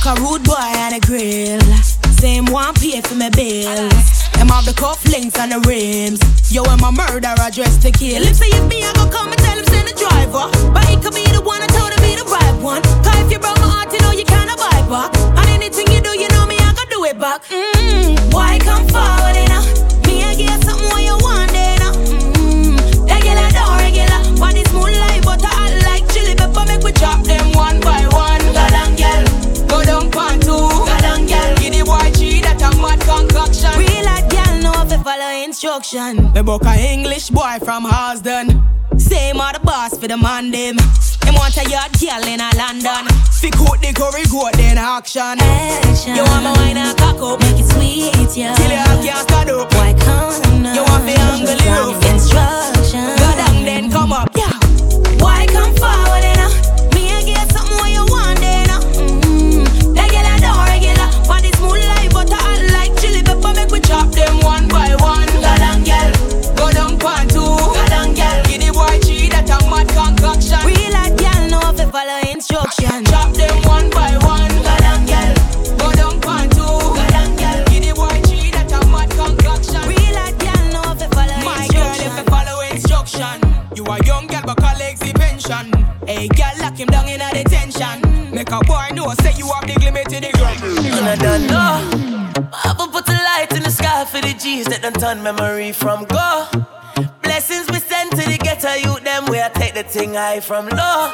a 0.10 0.16
rude 0.22 0.44
boy 0.44 0.56
and 0.58 0.96
a 0.96 1.00
grill. 1.06 1.62
Same 2.18 2.46
one 2.46 2.74
pay 2.74 3.00
for 3.02 3.16
my 3.16 3.30
bills. 3.30 4.10
Them 4.34 4.50
have 4.50 4.66
the 4.66 4.74
cufflinks 4.74 5.38
and 5.38 5.52
the 5.52 5.60
rims. 5.70 6.20
Yo, 6.52 6.64
I'm 6.64 6.84
a 6.84 6.92
murderer 6.92 7.50
dressed 7.54 7.82
to 7.84 7.92
kill. 7.92 8.24
If 8.24 8.38
say 8.38 8.50
if 8.50 8.66
me, 8.68 8.84
I 8.84 8.92
go 8.94 9.08
come 9.10 9.30
and 9.30 9.40
tell 9.40 9.58
him 9.58 9.66
send 9.66 9.88
the 9.88 9.94
driver. 9.94 10.50
But 10.74 10.86
he 10.86 10.96
could 10.98 11.14
be 11.14 11.26
the 11.30 11.42
one 11.42 11.62
I 11.62 11.68
told 11.68 11.94
him 11.94 12.02
be 12.02 12.16
the 12.16 12.26
right 12.26 12.58
one. 12.62 12.82
Cause 13.06 13.20
if 13.22 13.32
you 13.32 13.40
broke 13.40 13.60
my 13.60 13.70
heart, 13.70 13.94
you 13.94 14.00
know 14.02 14.12
you 14.12 14.26
can't 14.26 14.50
buy 14.58 14.82
back. 14.90 15.14
And 15.38 15.50
anything 15.50 15.88
you 15.94 16.02
do, 16.02 16.18
you 16.18 16.28
know 16.30 16.46
me, 16.48 16.58
I 16.58 16.74
go 16.74 16.84
do 16.90 17.06
it 17.06 17.20
back. 17.20 17.44
Mmm, 17.46 18.34
why 18.34 18.58
come 18.60 18.88
forward, 18.88 19.36
you 19.38 19.89
follow 35.10 35.44
instruction. 35.44 36.32
Me 36.34 36.42
book 36.44 36.64
a 36.66 36.94
English 36.94 37.30
boy 37.32 37.58
from 37.64 37.84
Harlesden. 37.84 38.46
Same 39.00 39.42
are 39.42 39.54
the 39.54 39.60
boss 39.60 39.98
for 39.98 40.08
the 40.08 40.16
man 40.16 40.52
them. 40.52 40.78
Him 41.26 41.34
want 41.34 41.58
a 41.58 41.64
yard 41.68 41.92
girl 42.00 42.24
in 42.32 42.40
a 42.40 42.50
London. 42.56 43.06
Fi 43.42 43.50
coat 43.50 43.82
the 43.82 43.92
curry 43.92 44.26
goat 44.30 44.54
then 44.54 44.78
action. 44.78 45.36
Action. 45.42 46.16
You 46.16 46.24
want 46.30 46.44
me 46.46 46.52
wine 46.58 46.78
and 46.78 46.96
cock 46.98 47.18
up. 47.22 47.40
Make 47.42 47.60
it 47.60 47.68
sweet, 47.74 48.38
yeah. 48.38 48.54
Till 48.54 48.70
you 48.70 49.10
can't 49.10 49.26
stand 49.28 49.50
up. 49.50 49.74
Why 49.74 49.94
come 49.98 50.62
now? 50.62 50.76
You 50.78 50.84
want 50.84 51.04
me 51.06 51.16
angle 51.16 51.58
it 51.58 51.74
up. 51.74 52.04
Instruction. 52.14 53.10
Go 53.22 53.30
down 53.42 53.66
then 53.66 53.90
come 53.90 54.14
up. 54.14 54.30
Yeah. 54.38 54.54
Why 55.24 55.48
come 55.50 55.74
forward 55.82 56.22
then? 56.22 56.38
uh? 56.38 56.94
Me 56.94 57.10
I 57.18 57.24
get 57.26 57.50
something 57.50 57.78
what 57.82 57.90
you 57.90 57.99
instruction. 72.80 73.06
Chop 73.06 73.34
them 73.34 73.62
one 73.64 73.90
by 73.92 74.18
one. 74.24 74.50
Go 74.50 74.76
down, 74.80 75.06
girl. 75.06 75.34
Go 75.78 75.92
down 75.94 76.22
pan 76.22 76.50
two. 76.50 76.60
Go 76.60 77.06
down, 77.10 77.36
girl. 77.36 77.66
Give 77.68 77.84
the 77.84 77.94
boy 77.96 78.20
that 78.52 78.72
a 78.72 78.80
mad 78.88 79.10
concoction. 79.12 79.82
Real 79.88 80.18
hot 80.18 80.36
girl 80.40 80.66
know 80.74 80.92
if 80.94 81.02
you 81.02 81.10
follow 81.10 81.38
My 81.44 81.68
girl, 81.68 81.96
if 81.96 82.18
you 82.18 82.26
follow 82.26 82.62
instruction. 82.62 83.38
You 83.76 83.84
a 83.86 83.98
young 84.06 84.28
girl 84.28 84.44
but 84.46 84.58
colleagues 84.58 85.00
the 85.00 85.14
pension. 85.14 85.72
Hey 86.08 86.28
girl, 86.30 86.54
lock 86.60 86.78
him 86.78 86.88
down 86.88 87.08
in 87.08 87.22
a 87.22 87.30
detention. 87.32 88.34
Make 88.34 88.52
a 88.52 88.60
boy 88.62 88.90
know 88.94 89.14
say 89.22 89.34
you 89.38 89.48
have 89.52 89.66
the 89.68 89.76
limit 89.84 90.10
to 90.10 90.20
the 90.20 90.32
ground. 90.38 90.60
And 90.64 91.08
I 91.08 91.16
don't 91.16 91.48
know. 91.48 92.00
I 92.54 92.76
will 92.78 92.88
put 92.88 93.08
a 93.10 93.14
light 93.14 93.52
in 93.52 93.64
the 93.64 93.72
sky 93.72 94.06
for 94.06 94.22
the 94.22 94.34
G's 94.34 94.66
that 94.68 94.82
done 94.82 94.94
turn 94.94 95.24
memory 95.24 95.72
from 95.72 96.06
go. 96.06 96.48
Blessings 97.22 97.68
we 97.70 97.80
send 97.80 98.12
to 98.12 98.18
the 98.18 98.38
ghetto 98.38 98.74
youth, 98.74 99.04
them 99.04 99.26
where 99.28 99.46
I 99.46 99.50
take 99.50 99.74
the 99.74 99.84
thing 99.84 100.14
high 100.16 100.40
from 100.40 100.68
low. 100.70 101.12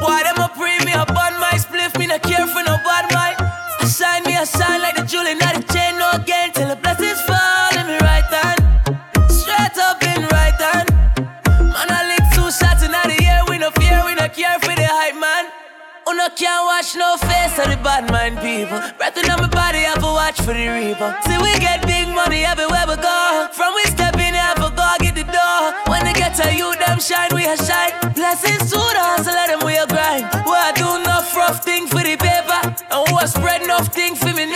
Boy, 0.00 0.20
them 0.24 0.38
a 0.38 0.48
pre 0.52 0.78
me 0.84 0.92
up 0.92 1.10
on 1.10 1.34
my 1.40 1.56
spliff, 1.56 1.98
me 1.98 2.06
not 2.06 2.22
care 2.22 2.46
for 2.46 2.62
no 2.62 2.76
bad 2.84 3.08
mind. 3.12 3.36
I 3.40 3.86
shine 3.88 4.22
me, 4.24 4.36
I 4.36 4.44
shine 4.44 4.80
like 4.80 4.96
the 4.96 5.04
jewel 5.04 5.26
in 5.26 5.38
the 5.38 5.64
chain, 5.72 5.98
no 5.98 6.10
again 6.12 6.52
till 6.52 6.68
the 6.68 6.76
blessings 6.76 7.20
fall 7.22 7.72
in 7.78 7.86
me 7.86 7.96
right 8.04 8.28
hand. 8.28 8.60
Straight 9.30 9.76
up 9.78 10.02
in 10.02 10.22
right 10.28 10.58
hand. 10.60 10.88
Man, 11.72 11.88
I 11.88 12.12
lick 12.12 12.24
two 12.34 12.50
shots 12.50 12.82
in 12.82 12.92
the 12.92 13.16
air, 13.24 13.42
we 13.48 13.58
no 13.58 13.70
fear, 13.72 14.02
we 14.04 14.14
no 14.14 14.28
care 14.28 14.58
for 14.60 14.74
the 14.74 14.86
hype 14.86 15.16
man. 15.16 15.50
Uno 16.06 16.28
can't 16.38 16.62
watch 16.62 16.94
no 16.94 17.16
face 17.18 17.58
of 17.58 17.66
the 17.66 17.78
bad 17.82 18.06
mind 18.12 18.38
people. 18.38 18.78
Breathing 18.94 19.26
on 19.26 19.42
my 19.42 19.48
body, 19.50 19.82
I 19.82 19.98
to 19.98 20.06
watch 20.14 20.38
for 20.38 20.54
the 20.54 20.70
reaper. 20.70 21.10
See, 21.26 21.34
we 21.42 21.50
get 21.58 21.82
big 21.82 22.06
money 22.14 22.46
everywhere 22.46 22.86
we 22.86 22.94
go. 22.94 23.48
From 23.50 23.74
we 23.74 23.82
step 23.90 24.14
in, 24.14 24.30
I 24.38 24.54
to 24.54 24.70
go 24.70 24.86
get 25.02 25.18
the 25.18 25.26
door. 25.26 25.74
When 25.90 26.06
they 26.06 26.14
get 26.14 26.38
to 26.38 26.46
you, 26.54 26.70
them 26.78 27.02
shine, 27.02 27.34
we 27.34 27.42
a 27.50 27.58
shine. 27.58 27.90
Blessings 28.14 28.70
to 28.70 28.78
the 28.78 29.02
hustle, 29.02 29.34
thing 33.92 34.14
for 34.14 34.32
me 34.32 34.46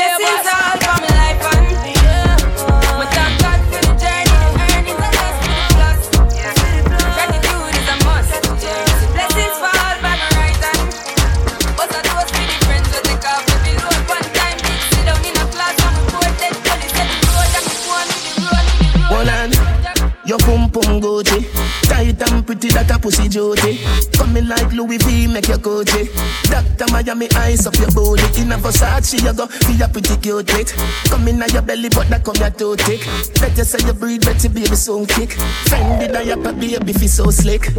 pussy 23.01 23.29
Jody. 23.29 23.81
Coming 24.13 24.49
like 24.49 24.73
Louis 24.73 24.99
V 24.99 25.27
make 25.27 25.49
your 25.49 25.59
Gucci 25.59 26.09
Doctor 26.51 26.87
Miami 26.93 27.29
eyes 27.37 27.67
up 27.67 27.75
your 27.77 27.91
booty. 27.91 28.43
In 28.43 28.53
a 28.53 28.57
Versace 28.59 29.23
you 29.23 29.33
go 29.33 29.47
feel 29.47 29.83
a 29.83 29.89
pretty 29.89 30.17
cute 30.19 30.51
it. 30.55 30.75
Come 31.09 31.29
in 31.29 31.43
your 31.53 31.63
belly 31.63 31.89
but 31.89 32.09
that 32.09 32.25
come 32.25 32.37
your 32.37 32.51
too 32.51 32.77
thick. 32.77 33.01
Better 33.41 33.65
say 33.65 33.85
you 33.87 33.93
breathe 33.93 34.23
better 34.23 34.49
baby 34.49 34.77
soon 34.77 35.07
kick. 35.07 35.31
Fendi 35.67 36.13
diaper 36.13 36.53
baby 36.53 36.93
feel 36.93 37.09
so 37.09 37.31
slick. 37.31 37.73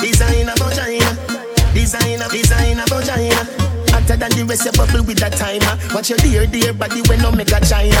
Designer 0.00 0.54
vagina 0.56 1.12
Designer, 1.74 2.28
designer 2.30 2.84
vagina 2.88 3.46
Hotter 3.92 4.16
than 4.16 4.30
the 4.30 4.44
rest 4.48 4.64
you 4.64 4.72
bubble 4.72 5.04
with 5.04 5.18
that 5.18 5.32
timer. 5.34 5.78
Watch 5.94 6.10
your 6.10 6.18
dear 6.18 6.46
dear 6.46 6.72
body 6.72 7.02
when 7.08 7.20
no 7.20 7.30
make 7.32 7.52
a 7.52 7.60
China. 7.60 8.00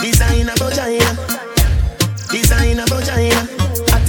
Designer 0.00 0.54
vagina 0.56 1.27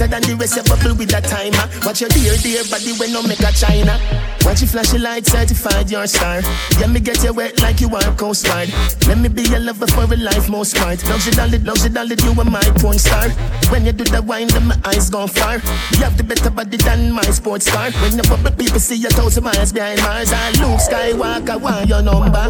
Hotter 0.00 0.16
than 0.16 0.32
the 0.32 0.36
rest 0.40 0.56
you 0.56 0.64
bubble 0.64 0.96
with 0.96 1.12
that 1.12 1.28
timer. 1.28 1.68
Watch 1.84 2.00
your 2.00 2.08
dear 2.08 2.32
dear 2.40 2.64
body 2.72 2.96
when 2.96 3.12
no 3.12 3.20
make 3.20 3.44
a 3.44 3.52
China. 3.52 4.00
Watch 4.48 4.64
you 4.64 4.68
your 4.72 5.04
light 5.04 5.26
certified 5.28 5.90
your 5.92 6.06
star. 6.06 6.40
Let 6.80 6.88
me 6.88 7.00
get 7.00 7.22
you 7.22 7.34
wet 7.34 7.60
like 7.60 7.84
you 7.84 7.92
are 7.92 8.08
Coast 8.16 8.46
Guard. 8.48 8.72
Let 9.04 9.18
me 9.18 9.28
be 9.28 9.42
your 9.44 9.60
lover 9.60 9.86
for 9.92 10.08
a 10.08 10.16
life 10.16 10.48
most 10.48 10.72
smart 10.72 11.04
Luxury 11.04 11.36
dolly, 11.36 11.58
luxury 11.58 11.92
dolly, 11.92 12.16
you 12.16 12.32
are 12.32 12.48
my 12.48 12.64
porn 12.80 12.96
star. 12.96 13.28
When 13.68 13.84
you 13.84 13.92
do 13.92 14.04
the 14.04 14.22
wine, 14.22 14.48
then 14.48 14.72
my 14.72 14.80
eyes 14.88 15.10
gone 15.10 15.28
far. 15.28 15.60
You 15.92 16.00
have 16.00 16.16
the 16.16 16.24
better 16.24 16.48
body 16.48 16.78
than 16.78 17.12
my 17.12 17.28
sports 17.28 17.68
car. 17.68 17.92
When 18.00 18.16
you 18.16 18.24
bubble 18.24 18.56
people 18.56 18.80
see 18.80 18.96
you 18.96 19.10
thousand 19.10 19.44
miles 19.44 19.70
behind 19.70 20.00
Mars 20.00 20.32
I 20.32 20.48
Luke 20.64 20.80
Skywalker, 20.80 21.60
want 21.60 21.88
your 21.92 22.00
number. 22.00 22.48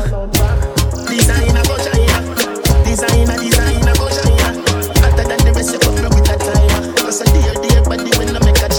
Designer 1.11 1.66
vagina 1.66 2.23
Designer, 2.87 3.42
designer 3.42 3.69
make 7.24 8.62
a. 8.62 8.70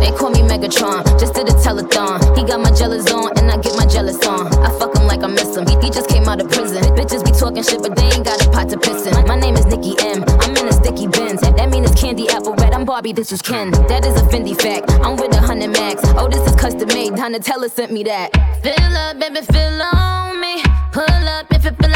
They 0.00 0.10
call 0.10 0.30
me 0.30 0.40
Megatron, 0.40 1.04
just 1.18 1.34
did 1.34 1.48
a 1.48 1.52
telethon. 1.52 2.36
He 2.36 2.44
got 2.44 2.60
my 2.60 2.70
jealous 2.70 3.10
on, 3.12 3.36
and 3.38 3.50
I 3.50 3.58
get 3.58 3.76
my 3.76 3.86
jealous 3.86 4.24
on. 4.26 4.46
I 4.64 4.70
fuck 4.78 4.91
like 5.22 5.30
I 5.30 5.34
miss 5.34 5.56
him. 5.56 5.66
He, 5.80 5.90
just 5.90 6.08
came 6.08 6.28
out 6.28 6.40
of 6.40 6.50
prison. 6.50 6.82
Bitches 6.94 7.24
be 7.24 7.32
talking 7.32 7.62
shit, 7.62 7.82
but 7.82 7.96
they 7.96 8.04
ain't 8.04 8.24
got 8.24 8.44
a 8.44 8.50
pot 8.50 8.68
to 8.70 8.78
piss 8.78 9.06
in. 9.06 9.26
My 9.26 9.38
name 9.38 9.54
is 9.54 9.66
Nicki 9.66 9.94
M. 10.00 10.24
I'm 10.40 10.56
in 10.56 10.68
a 10.68 10.72
sticky 10.72 11.06
Benz. 11.06 11.40
That 11.40 11.70
mean 11.70 11.84
it's 11.84 12.00
candy 12.00 12.28
apple 12.28 12.54
red. 12.54 12.72
I'm 12.72 12.84
Barbie, 12.84 13.12
this 13.12 13.32
is 13.32 13.42
Ken. 13.42 13.70
That 13.88 14.04
is 14.04 14.20
a 14.20 14.24
Fendi 14.24 14.60
fact. 14.60 14.90
I'm 15.04 15.16
with 15.16 15.34
a 15.34 15.40
hundred 15.40 15.70
max. 15.70 16.02
Oh, 16.16 16.28
this 16.28 16.44
is 16.48 16.56
custom 16.56 16.88
made. 16.88 17.12
Donatella 17.12 17.70
sent 17.70 17.92
me 17.92 18.02
that. 18.04 18.32
Fill 18.62 18.96
up, 18.96 19.18
baby, 19.18 19.40
fill 19.46 19.82
on 19.82 20.40
me. 20.40 20.62
Pull 20.92 21.04
up 21.04 21.46
if 21.50 21.64
you're 21.64 21.72
feeling 21.74 21.91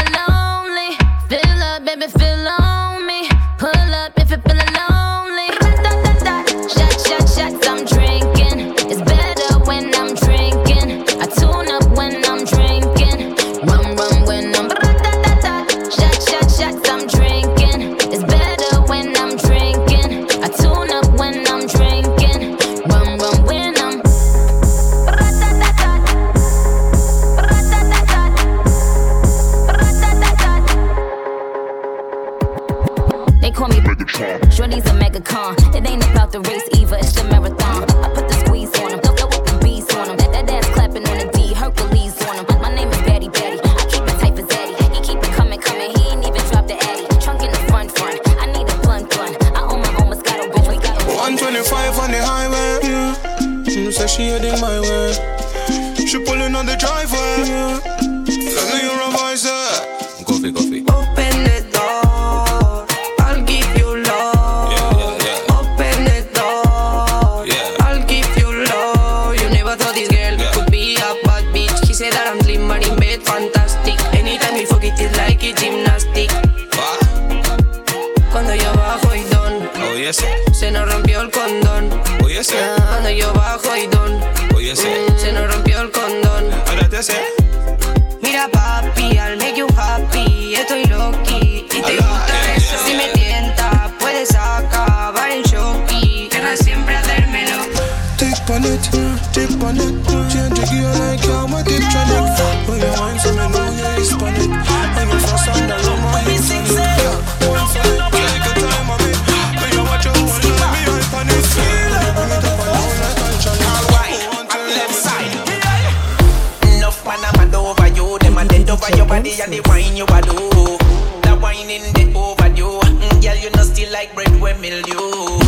like 123.97 124.13
bread 124.13 124.39
when 124.39 124.61
mildew. 124.61 125.46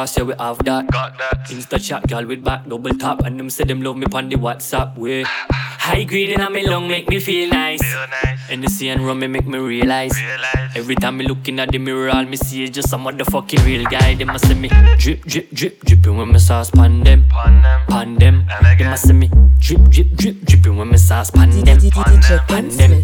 Want 0.00 0.16
yeah, 0.16 0.22
we 0.22 0.34
have 0.38 0.58
that. 0.64 0.90
Got 0.90 1.18
that. 1.18 1.46
Insta 1.48 1.78
chat, 1.82 2.06
girl 2.08 2.24
with 2.24 2.42
back, 2.42 2.68
double 2.68 2.94
tap, 2.94 3.20
and 3.24 3.38
them 3.38 3.50
say 3.50 3.64
them 3.64 3.82
love 3.82 3.96
me 3.96 4.06
on 4.12 4.28
the 4.28 4.36
WhatsApp 4.36 4.96
way. 4.96 5.24
High 5.26 6.04
grade 6.04 6.30
in 6.30 6.40
my 6.40 6.60
lung 6.62 6.88
make 6.88 7.08
me 7.08 7.20
feel 7.20 7.48
nice. 7.50 7.82
Feel 7.82 8.06
nice. 8.22 8.38
And 8.50 8.64
the 8.64 8.68
sea 8.68 8.88
and 8.88 9.06
rum 9.06 9.20
me 9.20 9.26
make 9.26 9.46
me 9.46 9.58
realize. 9.58 10.16
realize. 10.16 10.76
Every 10.76 10.94
time 10.94 11.18
me 11.18 11.26
looking 11.26 11.58
at 11.60 11.70
the 11.70 11.78
mirror, 11.78 12.10
all 12.10 12.24
me 12.24 12.36
see 12.36 12.64
is 12.64 12.70
just 12.70 12.92
a 12.92 12.96
motherfucking 12.96 13.64
real 13.64 13.84
guy. 13.84 14.14
They 14.14 14.24
must 14.24 14.46
say 14.46 14.54
me 14.54 14.68
drip, 14.98 15.22
drip, 15.22 15.50
drip, 15.52 15.84
dripping 15.84 16.16
when 16.16 16.28
my 16.32 16.38
sauce 16.38 16.70
pan 16.70 17.02
them, 17.02 17.24
pan 17.28 17.62
them, 17.62 17.86
pan 17.88 18.14
them. 18.16 18.46
They 18.78 18.84
must 18.84 19.06
say 19.06 19.12
me 19.12 19.30
drip, 19.58 19.82
drip, 19.90 20.10
drip, 20.16 20.40
dripping 20.44 20.76
when 20.76 20.88
my 20.88 20.96
sauce 20.96 21.30
pan 21.30 21.50
them, 21.50 21.64
pan 21.66 22.20
them, 22.20 22.42
pan 22.48 22.68
them. 22.68 23.02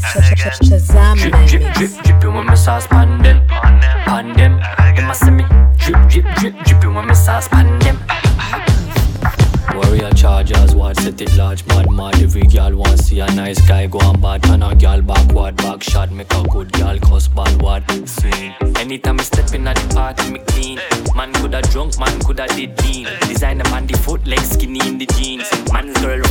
Drip, 1.17 1.33
drip, 1.49 1.75
drip, 1.75 1.91
dripping 2.05 2.35
when 2.35 2.47
my 2.47 2.55
sauce 2.55 2.87
pan 2.87 3.23
them, 3.23 3.47
pan 7.49 7.79
them. 7.81 7.99
Warrior 9.75 10.11
chargers, 10.13 10.75
what 10.75 10.97
set 10.97 11.21
it 11.21 11.37
large, 11.37 11.67
mad, 11.67 11.91
mad. 11.91 12.23
Every 12.23 12.43
girl 12.43 12.77
want 12.77 12.99
see 12.99 13.21
a 13.21 13.27
nice 13.35 13.61
guy 13.67 13.87
go 13.87 13.99
on 13.99 14.21
bad. 14.21 14.47
And 14.47 14.65
a 14.65 14.75
girl 14.75 15.03
backward, 15.03 15.57
back 15.57 15.83
shot, 15.83 16.11
make 16.13 16.33
a 16.33 16.43
good 16.45 16.73
girl 16.73 16.99
cuss 16.99 17.29
bad 17.29 17.61
word. 17.63 17.85
Swing. 18.09 18.55
Anytime 18.77 19.21
I 19.21 19.23
step 19.23 19.53
in 19.55 19.67
at 19.69 19.77
the 19.77 19.95
party, 19.95 20.31
me 20.33 20.39
clean. 20.47 20.81
Man 21.15 21.33
coulda 21.35 21.63
drunk, 21.63 21.99
man 21.99 22.21
coulda 22.21 22.47
did 22.49 22.77
dean. 22.77 23.09
Designer 23.23 23.65
man 23.71 23.87
the 23.87 23.97
foot, 23.99 24.27
leg 24.27 24.41
skinny 24.41 24.81
in 24.87 24.99
the 24.99 25.07
jeans. 25.07 25.51
Man's 25.73 25.99
girlfriend 26.01 26.26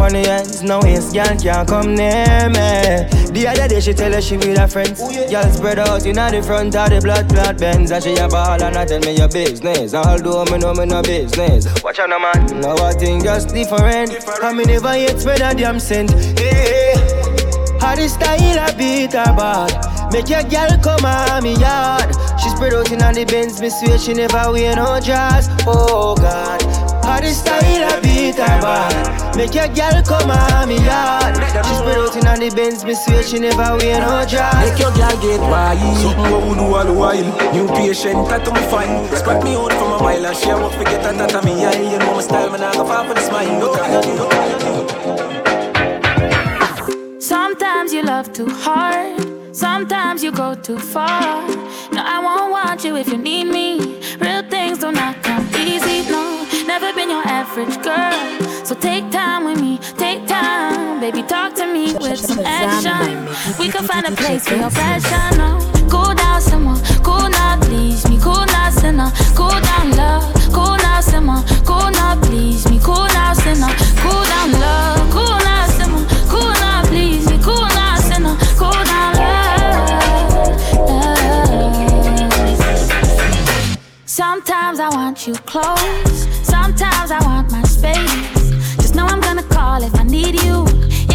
alone 0.00 0.12
we 0.12 0.22
fuck 0.22 0.22
on 0.22 0.22
the 0.22 0.30
ends. 0.30 0.62
No 0.62 0.80
waste 0.80 1.14
girl 1.14 1.36
can't 1.36 1.68
come 1.68 1.94
near 1.94 2.48
me. 2.48 3.08
The 3.30 3.46
other 3.48 3.68
day 3.68 3.80
she 3.80 3.92
tell 3.92 4.12
her 4.12 4.20
she 4.20 4.36
with 4.36 4.58
her 4.58 4.68
friends. 4.68 5.00
Oh, 5.02 5.10
girl 5.30 5.52
spread 5.52 5.78
out 5.78 6.06
in 6.06 6.16
the 6.16 6.42
front 6.42 6.74
of 6.74 6.90
the 6.90 7.00
blood 7.00 7.28
clot 7.28 7.58
Benz 7.58 7.90
and 7.90 8.02
she 8.02 8.14
a 8.16 8.28
ball 8.28 8.62
and 8.62 8.76
I 8.76 8.84
tell 8.84 9.00
me 9.00 9.16
your 9.16 9.28
business. 9.28 9.94
Although 9.94 10.44
me 10.46 10.58
know 10.58 10.74
me 10.74 10.86
no 10.86 11.02
business. 11.02 11.66
Watch 11.82 11.98
out, 11.98 12.08
no 12.08 12.18
man. 12.18 12.60
Now 12.60 12.76
I 12.76 12.92
think 12.92 13.24
just 13.24 13.54
different. 13.54 14.12
I 14.42 14.52
me 14.52 14.64
never 14.64 14.96
yet 14.96 15.20
spread 15.20 15.40
a 15.40 15.54
damn 15.54 15.78
cent. 15.78 16.10
Hey, 16.38 16.94
how 17.80 17.94
the 17.94 18.08
style 18.08 18.58
I 18.58 18.72
beat 18.76 19.12
her 19.12 19.32
bad. 19.36 20.12
Make 20.12 20.28
your 20.28 20.42
girl 20.42 20.76
come 20.82 21.04
on 21.04 21.42
me 21.42 21.54
yard. 21.56 22.14
She 22.42 22.48
spread 22.50 22.74
out 22.74 22.90
in 22.90 22.98
the 22.98 23.24
bends, 23.24 23.60
me 23.60 23.70
swear 23.70 23.98
she 23.98 24.14
never 24.14 24.50
wear 24.52 24.74
no 24.74 24.98
dress. 25.00 25.48
Oh 25.66 26.16
God. 26.16 26.59
How 27.10 27.18
the 27.18 27.34
style 27.34 27.58
I 27.58 27.98
beat 28.00 28.38
her 28.38 28.60
bad. 28.62 29.34
Make 29.34 29.54
your 29.54 29.66
girl 29.74 30.00
come 30.06 30.30
on 30.30 30.68
me 30.68 30.76
yard. 30.78 31.34
She 31.34 31.74
spread 31.74 31.98
out 31.98 32.14
in 32.14 32.22
the 32.38 32.54
Benz, 32.54 32.84
me 32.84 32.94
swear 32.94 33.24
she 33.24 33.40
never 33.40 33.76
wear 33.78 33.98
no 33.98 34.24
dress. 34.30 34.54
Make 34.62 34.78
your 34.78 34.92
girl 34.94 35.16
get 35.18 35.40
wild 35.40 35.96
Something 35.98 36.30
what 36.30 36.46
we 36.46 36.54
do 36.54 36.62
all 36.70 36.86
the 36.86 36.94
while 36.94 37.26
New 37.52 37.66
patient, 37.74 38.28
that 38.28 38.44
to 38.44 38.52
me 38.54 38.60
fine 38.70 39.08
Spot 39.16 39.42
me 39.42 39.56
out 39.56 39.72
from 39.72 39.92
a 39.92 39.98
mile 39.98 40.26
And 40.26 40.36
she 40.36 40.48
won't 40.48 40.72
forget 40.74 41.02
that 41.02 41.16
that 41.18 41.44
me 41.44 41.64
eye 41.64 41.80
You 41.90 41.98
know 41.98 42.14
my 42.14 42.22
style, 42.22 42.50
man, 42.50 42.62
I 42.62 42.72
go 42.74 42.84
far 42.84 43.04
for 43.06 43.14
the 43.14 43.20
smile 43.20 43.58
Look 43.58 43.78
at 43.78 44.06
you 44.06 44.16
Sometimes 47.20 47.92
you 47.92 48.02
love 48.02 48.32
too 48.32 48.48
hard. 48.48 49.54
Sometimes 49.54 50.22
you 50.22 50.30
go 50.32 50.54
too 50.54 50.78
far. 50.78 51.46
No, 51.92 52.02
I 52.04 52.18
won't 52.22 52.50
want 52.52 52.84
you 52.84 52.96
if 52.96 53.08
you 53.08 53.18
need 53.18 53.44
me. 53.44 53.98
Real 54.20 54.42
things 54.48 54.78
do 54.78 54.92
not 54.92 55.22
come 55.22 55.46
easy. 55.56 56.02
No, 56.10 56.20
never 56.20 56.30
been 56.30 56.39
your 57.10 57.26
average 57.26 57.76
girl. 57.82 58.64
So 58.64 58.74
take 58.74 59.10
time 59.10 59.44
with 59.44 59.60
me, 59.60 59.78
take 59.98 60.26
time. 60.26 61.00
Baby, 61.00 61.22
talk 61.22 61.54
to 61.54 61.66
me 61.66 61.94
with 61.94 62.20
some 62.20 62.40
action. 62.44 63.26
We 63.58 63.68
can 63.68 63.84
find 63.84 64.06
a 64.06 64.12
place 64.12 64.46
for 64.48 64.54
your 64.54 64.70
fashion. 64.70 65.38
No. 65.38 65.58
Cool 65.90 66.14
down, 66.14 66.40
simmer. 66.40 66.76
Cool 67.02 67.28
now, 67.30 67.58
please 67.60 68.08
me. 68.08 68.18
Cool 68.20 68.46
now, 68.46 68.70
sinner. 68.70 69.10
Cool 69.34 69.58
down, 69.68 69.90
love. 69.96 70.24
Cool 70.52 70.76
now, 70.76 71.00
simmer. 71.00 71.42
Cool 71.64 71.90
now, 71.90 72.14
please 72.22 72.68
me. 72.70 72.78
Cool 72.78 73.08
now, 73.18 73.32
sinner. 73.34 73.72
Cool 74.02 74.24
down, 74.32 74.52
love. 74.52 75.10
Cool 75.10 75.38
now, 75.48 75.66
simmer. 75.76 76.04
Cool 76.32 76.52
now, 76.64 76.84
please 76.84 77.28
me. 77.28 77.38
Cool 77.42 77.68
now, 77.80 77.96
sinner. 77.96 78.36
Cool 78.60 78.84
down, 78.92 79.14
love. 79.16 79.50
Sometimes 84.06 84.78
I 84.78 84.88
want 84.90 85.26
you 85.26 85.34
close. 85.34 86.09
Sometimes 87.10 87.26
I 87.26 87.34
want 87.34 87.50
my 87.50 87.62
space. 87.64 88.76
Just 88.76 88.94
know 88.94 89.04
I'm 89.04 89.20
gonna 89.20 89.42
call 89.42 89.82
if 89.82 89.92
I 89.98 90.04
need 90.04 90.40
you. 90.44 90.64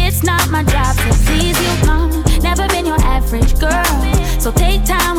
It's 0.04 0.22
not 0.22 0.50
my 0.50 0.62
job 0.62 0.94
to 0.94 1.10
please 1.24 1.56
you, 1.58 1.86
no. 1.86 2.10
Never 2.42 2.68
been 2.68 2.84
your 2.84 3.00
average 3.00 3.58
girl. 3.58 3.82
So 4.38 4.52
take 4.52 4.84
time 4.84 5.15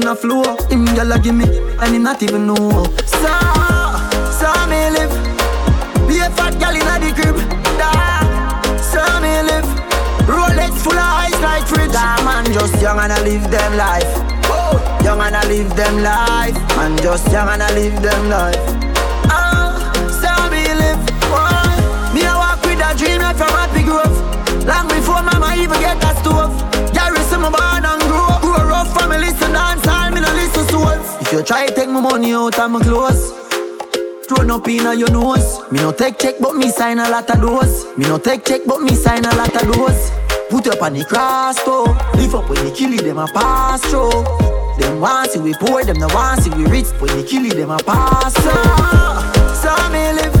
in 0.00 0.08
a 0.08 0.14
flow. 0.16 0.42
Him 0.68 0.86
gyal 0.96 1.22
give 1.22 1.34
me, 1.34 1.44
and 1.80 1.94
him 1.94 2.02
not 2.02 2.22
even 2.22 2.46
know. 2.46 2.84
Saw, 3.06 3.96
saw 4.38 4.66
me 4.66 4.90
live. 4.96 5.12
Be 6.08 6.18
a 6.18 6.30
fat 6.30 6.54
gyal 6.60 6.74
in 6.74 7.00
the 7.02 7.10
crib. 7.14 7.36
Da, 7.78 7.90
So 8.80 9.02
me 9.20 9.42
live. 9.48 9.68
Rolex 10.26 10.72
full 10.82 10.92
of 10.98 11.14
ice 11.26 11.40
like 11.40 11.66
fridge. 11.66 11.92
Da 11.92 12.22
man 12.24 12.44
just 12.52 12.80
young 12.80 12.98
and 12.98 13.12
I 13.12 13.22
live 13.22 13.50
them 13.50 13.76
life. 13.76 14.12
Oh, 14.52 14.78
Young 15.04 15.20
and 15.20 15.36
I 15.36 15.46
live 15.48 15.74
them 15.76 16.02
life. 16.02 16.54
Man 16.76 16.96
just 16.98 17.30
young 17.32 17.48
and 17.48 17.62
I 17.62 17.72
live 17.74 18.00
them 18.02 18.28
life. 18.28 18.60
Ah, 19.28 19.76
saw 20.20 20.48
me 20.50 20.62
live. 20.80 21.00
Whoa. 21.32 22.14
Me 22.14 22.22
I 22.24 22.34
walk 22.36 22.62
with 22.64 22.80
a 22.80 22.96
dream 22.96 23.20
like 23.22 23.36
from 23.36 23.48
Happy 23.50 23.82
Grove. 23.82 24.16
Long 24.66 24.88
before 24.88 25.22
mama 25.22 25.54
even 25.56 25.80
get 25.80 26.02
a 26.02 26.14
stove. 26.20 26.69
You 31.32 31.44
try 31.44 31.68
take 31.68 31.88
my 31.88 32.00
money 32.00 32.32
out 32.32 32.58
of 32.58 32.70
my 32.72 32.80
clothes. 32.80 33.30
Throw 34.26 34.42
no 34.42 34.58
pain 34.58 34.84
on 34.84 34.98
your 34.98 35.12
nose. 35.12 35.60
Me 35.70 35.78
no 35.78 35.92
take 35.92 36.18
check, 36.18 36.34
but 36.40 36.56
me 36.56 36.70
sign 36.70 36.98
a 36.98 37.08
lot 37.08 37.30
of 37.30 37.40
those. 37.40 37.96
Me 37.96 38.04
no 38.04 38.18
take 38.18 38.44
check, 38.44 38.62
but 38.66 38.80
me 38.82 38.96
sign 38.96 39.24
a 39.24 39.34
lot 39.36 39.54
of 39.54 39.72
those. 39.72 40.10
Put 40.50 40.66
up 40.66 40.82
on 40.82 40.94
the 40.94 41.04
cross 41.04 41.62
though. 41.62 41.84
Live 42.14 42.34
up 42.34 42.50
when 42.50 42.66
you 42.66 42.72
kill 42.72 42.92
it, 42.94 43.04
them 43.04 43.18
a 43.18 43.28
pass 43.28 43.80
through. 43.82 44.10
Them 44.80 45.00
want 45.00 45.30
see 45.30 45.38
we 45.38 45.54
poor, 45.54 45.84
them 45.84 45.98
no 45.98 46.08
want 46.08 46.42
see 46.42 46.50
we 46.50 46.64
rich. 46.64 46.88
When 46.98 47.16
you 47.16 47.22
kill 47.22 47.44
it, 47.46 47.54
them 47.54 47.70
a 47.70 47.78
pass 47.78 48.34
through. 48.34 49.54
So 49.54 49.90
me 49.90 50.12
live 50.12 50.39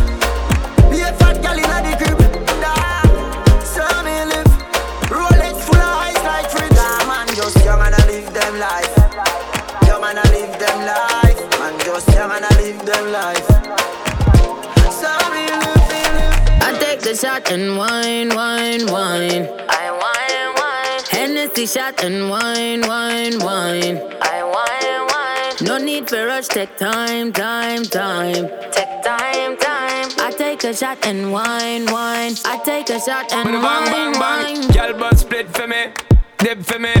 shot 17.20 17.50
and 17.52 17.76
wine, 17.76 18.30
wine, 18.34 18.86
wine. 18.86 19.46
I 19.68 19.86
wine, 20.02 20.54
wine. 20.56 21.00
Hennessy 21.10 21.66
shot 21.66 22.02
and 22.02 22.30
wine, 22.30 22.80
wine, 22.80 23.38
wine. 23.40 23.98
I 24.22 24.42
wine, 24.42 25.02
wine. 25.12 25.56
No 25.68 25.76
need 25.76 26.08
for 26.08 26.24
rush, 26.24 26.48
take 26.48 26.74
time, 26.78 27.30
time, 27.32 27.82
time. 27.82 28.48
Take 28.72 29.02
time, 29.04 29.56
time. 29.58 30.08
I 30.18 30.32
take 30.34 30.64
a 30.64 30.74
shot 30.74 31.04
and 31.04 31.30
wine, 31.30 31.84
wine. 31.92 32.32
I 32.46 32.58
take 32.64 32.88
a 32.88 32.98
shot 32.98 33.30
and 33.34 33.44
bang, 33.44 33.62
wine, 33.62 33.84
bang, 33.92 34.12
bang. 34.12 34.68
wine. 34.68 34.98
Y'all 34.98 35.14
split 35.14 35.54
for 35.54 35.66
me, 35.66 35.92
dip 36.38 36.62
for 36.62 36.78
me. 36.78 36.94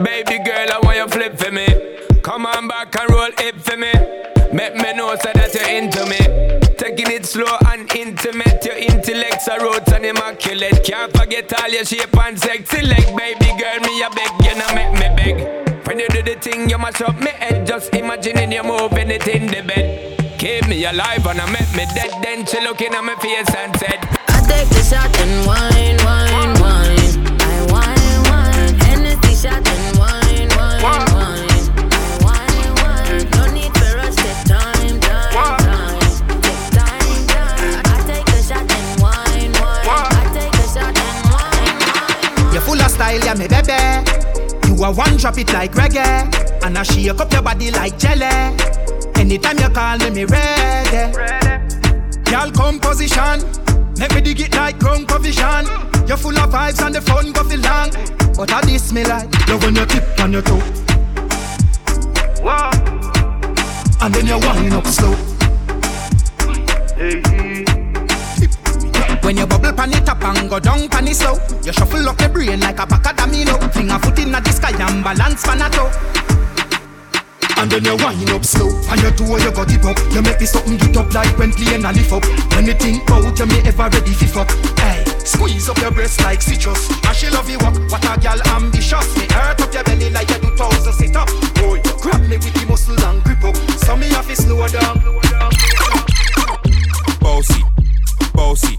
Baby 0.00 0.44
girl, 0.44 0.68
I 0.70 0.78
want 0.84 0.96
you 0.96 1.08
flip 1.08 1.36
for 1.36 1.50
me. 1.50 1.66
Come 2.26 2.44
on 2.44 2.66
back 2.66 2.92
and 2.98 3.08
roll 3.08 3.30
it 3.38 3.54
for 3.62 3.76
me. 3.76 3.92
Make 4.52 4.74
me 4.74 4.92
know 4.94 5.14
so 5.14 5.30
that 5.30 5.54
you're 5.54 5.70
into 5.70 6.02
me. 6.10 6.18
Taking 6.74 7.14
it 7.14 7.24
slow 7.24 7.46
and 7.70 7.86
intimate. 7.94 8.66
Your 8.66 8.74
intellect's 8.74 9.46
a 9.46 9.62
roots 9.62 9.92
and 9.92 10.04
immaculate. 10.04 10.82
Can't 10.82 11.16
forget 11.16 11.46
all 11.54 11.70
your 11.70 11.84
shape 11.84 12.18
and 12.18 12.36
sexy 12.36 12.82
leg. 12.82 13.06
Baby 13.16 13.54
girl, 13.54 13.78
me 13.78 14.02
a 14.02 14.10
beg, 14.10 14.34
you 14.42 14.58
know 14.58 14.66
make 14.74 14.90
me 14.98 15.06
beg. 15.14 15.86
When 15.86 16.00
you 16.00 16.08
do 16.08 16.20
the 16.20 16.34
thing, 16.34 16.68
you 16.68 16.78
mash 16.78 17.00
up 17.00 17.14
me 17.20 17.30
head. 17.30 17.64
Just 17.64 17.94
imagining 17.94 18.50
you 18.50 18.64
moving 18.64 19.12
it 19.12 19.28
in 19.28 19.46
the 19.46 19.62
bed. 19.62 20.18
Keep 20.36 20.66
me 20.66 20.84
alive 20.84 21.24
and 21.28 21.40
I 21.40 21.46
make 21.46 21.70
me 21.78 21.86
dead. 21.94 22.10
Then 22.24 22.44
she 22.44 22.58
looking 22.58 22.92
at 22.92 23.04
my 23.04 23.14
face 23.22 23.54
and 23.54 23.70
said, 23.78 24.02
I 24.26 24.42
take 24.50 24.66
a 24.74 24.82
shot 24.82 25.16
and 25.22 25.46
wine, 25.46 26.04
wine. 26.04 26.35
Style, 43.06 43.24
yeah, 43.24 43.34
me 43.34 43.46
baby. 43.48 43.78
You 44.66 44.84
a 44.84 44.92
one 44.92 45.16
drop 45.16 45.38
it 45.38 45.52
like 45.52 45.72
reggae, 45.72 46.64
and 46.64 46.78
I 46.78 46.82
shake 46.82 47.20
up 47.20 47.32
your 47.32 47.42
body 47.42 47.70
like 47.70 47.98
jelly. 47.98 48.26
Anytime 49.16 49.58
you 49.58 49.68
call 49.68 49.98
me, 49.98 50.10
me 50.10 50.24
ready. 50.24 51.12
Y'all 52.30 52.50
composition, 52.50 53.42
make 53.98 54.14
me 54.14 54.20
dig 54.20 54.40
it 54.40 54.54
like 54.54 54.78
ground 54.78 55.08
provision. 55.08 55.66
You're 56.06 56.16
full 56.16 56.36
of 56.38 56.50
vibes 56.50 56.84
and 56.84 56.94
the 56.94 57.00
fun 57.00 57.32
go 57.32 57.42
feel 57.44 57.60
long. 57.60 57.90
But 58.36 58.52
I 58.52 58.60
this 58.62 58.92
me 58.92 59.04
like 59.04 59.48
love 59.48 59.62
when 59.62 59.76
you 59.76 59.86
tip 59.86 60.20
on 60.20 60.32
your 60.32 60.42
toe. 60.42 60.62
Wow. 62.42 62.70
And 64.00 64.14
then 64.14 64.26
you 64.26 64.38
wind 64.38 64.74
up 64.74 64.86
slow. 64.86 65.16
When 69.26 69.36
you 69.36 69.44
bubble 69.44 69.72
pan 69.72 69.90
it 69.90 70.08
up 70.08 70.22
and 70.22 70.48
go 70.48 70.60
down 70.60 70.88
pan 70.88 71.08
it 71.08 71.16
slow 71.16 71.34
You 71.64 71.72
shuffle 71.72 72.08
up 72.08 72.20
your 72.20 72.28
brain 72.28 72.60
like 72.60 72.78
a 72.78 72.86
pack 72.86 73.10
of 73.10 73.16
domino 73.16 73.58
Fling 73.74 73.90
a 73.90 73.98
foot 73.98 74.20
in 74.20 74.30
the 74.30 74.52
sky 74.54 74.70
and 74.70 75.02
balance 75.02 75.42
pan 75.42 75.62
a 75.62 75.68
toe. 75.68 75.90
And 77.58 77.66
then 77.66 77.82
you 77.82 77.98
wind 77.98 78.30
up 78.30 78.44
slow 78.44 78.70
And 78.86 79.02
you 79.02 79.10
do 79.18 79.26
what 79.26 79.42
you 79.42 79.50
got 79.50 79.66
it 79.66 79.82
up. 79.82 79.98
You 80.14 80.22
make 80.22 80.38
me 80.38 80.46
something 80.46 80.78
get 80.78 80.96
up 80.96 81.12
like 81.12 81.36
when 81.42 81.50
playing 81.50 81.84
a 81.84 81.90
lift 81.90 82.12
up. 82.14 82.22
When 82.54 82.70
you 82.70 82.74
think 82.78 83.02
about 83.02 83.34
you 83.34 83.46
me 83.50 83.58
ever 83.66 83.90
ready 83.90 84.14
fi 84.14 84.26
fuck. 84.30 84.50
Hey, 84.78 85.02
squeeze 85.26 85.68
up 85.68 85.78
your 85.82 85.90
breast 85.90 86.22
like 86.22 86.40
citrus. 86.40 86.86
And 86.86 87.16
she 87.16 87.26
love 87.26 87.50
you 87.50 87.58
up, 87.66 87.74
what 87.90 88.06
a 88.06 88.14
gal 88.22 88.38
ambitious. 88.54 89.10
Me 89.18 89.26
hurt 89.34 89.58
up 89.58 89.74
your 89.74 89.82
belly 89.82 90.06
like 90.10 90.30
you 90.30 90.38
do 90.38 90.54
thousand 90.54 90.94
sit 90.94 91.16
up 91.16 91.26
Boy, 91.58 91.82
grab 91.98 92.22
me 92.30 92.38
with 92.38 92.54
the 92.54 92.62
muscle 92.70 92.94
and 92.94 93.18
grip 93.26 93.42
up. 93.42 93.58
So 93.82 93.96
me 93.98 94.06
have 94.14 94.28
to 94.30 94.36
slow 94.38 94.62
down. 94.70 95.02
Bossy, 97.18 97.62
bossy, 98.32 98.78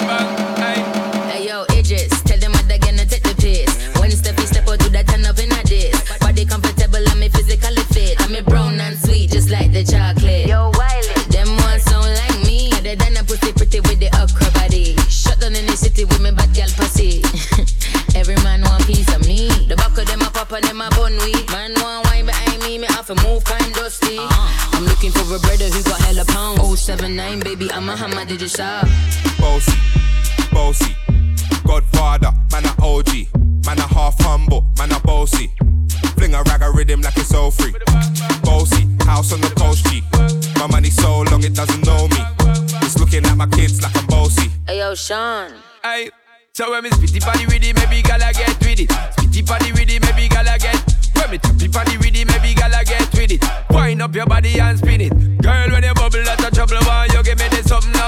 baby, 28.01 28.13
I'm 28.13 28.17
a 28.17 28.21
hammer, 28.21 28.29
did 28.29 28.41
you 28.41 28.47
shop? 28.47 28.87
Bossy, 29.39 29.77
bossy, 30.51 30.95
Godfather, 31.65 32.31
man 32.51 32.65
a 32.65 32.83
OG, 32.83 33.65
man 33.65 33.79
a 33.79 33.87
half 33.87 34.19
humble, 34.19 34.65
man 34.77 34.91
a 34.91 34.99
bossy. 34.99 35.51
Fling 36.15 36.33
a 36.35 36.43
rag 36.43 36.61
a 36.61 36.71
rhythm 36.71 37.01
like 37.01 37.17
it's 37.17 37.33
all 37.33 37.51
free. 37.51 37.73
Bossy, 38.43 38.87
house 39.05 39.33
on 39.33 39.41
the 39.41 39.53
coast 39.57 39.85
G. 39.87 40.03
My 40.59 40.67
money 40.67 40.89
so 40.89 41.21
long 41.21 41.43
it 41.43 41.53
doesn't 41.53 41.85
know 41.85 42.07
me. 42.07 42.21
It's 42.81 42.99
looking 42.99 43.25
at 43.25 43.35
my 43.37 43.47
kids 43.47 43.81
like 43.81 43.95
I'm 43.97 44.05
bossy. 44.07 44.49
Hey 44.67 44.79
yo, 44.79 44.95
Sean. 44.95 45.51
Hey, 45.83 46.09
so 46.53 46.71
when 46.71 46.83
me 46.83 46.89
spitty 46.89 47.23
body 47.25 47.45
with 47.45 47.63
it, 47.63 47.75
maybe 47.75 48.01
gala 48.01 48.31
get 48.33 48.59
with 48.59 48.79
it. 48.79 48.89
Spitty 48.89 49.47
body 49.47 49.71
with 49.71 49.89
it, 49.89 50.01
maybe 50.01 50.27
gala 50.27 50.57
get. 50.59 50.77
When 51.15 51.31
me 51.31 51.37
tappy 51.37 51.67
body 51.67 51.97
with 51.97 52.15
it, 52.15 52.27
maybe 52.27 52.53
gala 52.53 52.83
get 52.83 53.11
with 53.13 53.31
it. 53.31 53.43
Wind 53.69 54.01
up 54.01 54.13
your 54.15 54.25
body 54.25 54.59
and 54.59 54.77
spin 54.77 55.01
it. 55.01 55.41
Girl, 55.41 55.69
when 55.71 55.83
you 55.83 55.93
bubble, 55.93 56.23
that's 56.23 56.43
a 56.43 56.51
trouble. 56.51 56.77
Why 56.85 57.07
you 57.11 57.23
give 57.23 57.39
me 57.39 57.47
this 57.47 57.50
something 57.50 57.50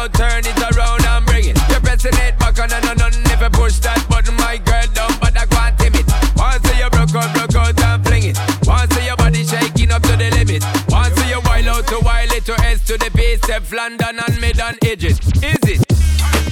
now? 0.04 0.08
Turn 0.18 0.44
it 0.46 0.76
around 0.76 1.06
and 1.06 1.26
bring 1.26 1.46
it. 1.46 1.58
You're 1.70 1.80
pressing 1.80 2.14
it 2.14 2.38
back 2.40 2.60
on 2.60 2.72
and 2.72 2.86
on 2.86 3.02
and 3.02 3.24
Never 3.26 3.50
push 3.50 3.80
that 3.80 4.06
button, 4.10 4.36
my 4.36 4.58
girl, 4.58 4.84
I 5.22 5.46
can't 5.46 5.78
tame 5.80 5.96
it. 5.96 6.08
Once 6.36 6.64
you 6.78 6.90
broke 6.90 7.16
out, 7.16 7.34
broke 7.34 7.56
out 7.56 7.82
and 7.82 8.06
fling 8.06 8.24
it. 8.24 8.38
Once 8.66 8.96
your 9.06 9.18
body 9.18 9.44
shaking 9.44 9.92
up 9.92 10.02
to 10.04 10.16
the 10.16 10.30
limit. 10.32 10.64
Once 10.90 11.18
you 11.30 11.40
wild 11.46 11.68
out 11.68 11.88
to 11.88 12.00
wild 12.04 12.32
it 12.32 12.46
to 12.46 12.54
S 12.62 12.86
to 12.88 12.98
the 12.98 13.10
base, 13.16 13.42
London 13.72 14.20
and 14.20 14.42
mid 14.42 14.60
and 14.60 14.78
edges. 14.84 15.20
Is 15.42 15.60
it? 15.64 15.84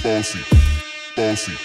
Bossy, 0.03 0.43
bossy, 1.15 1.55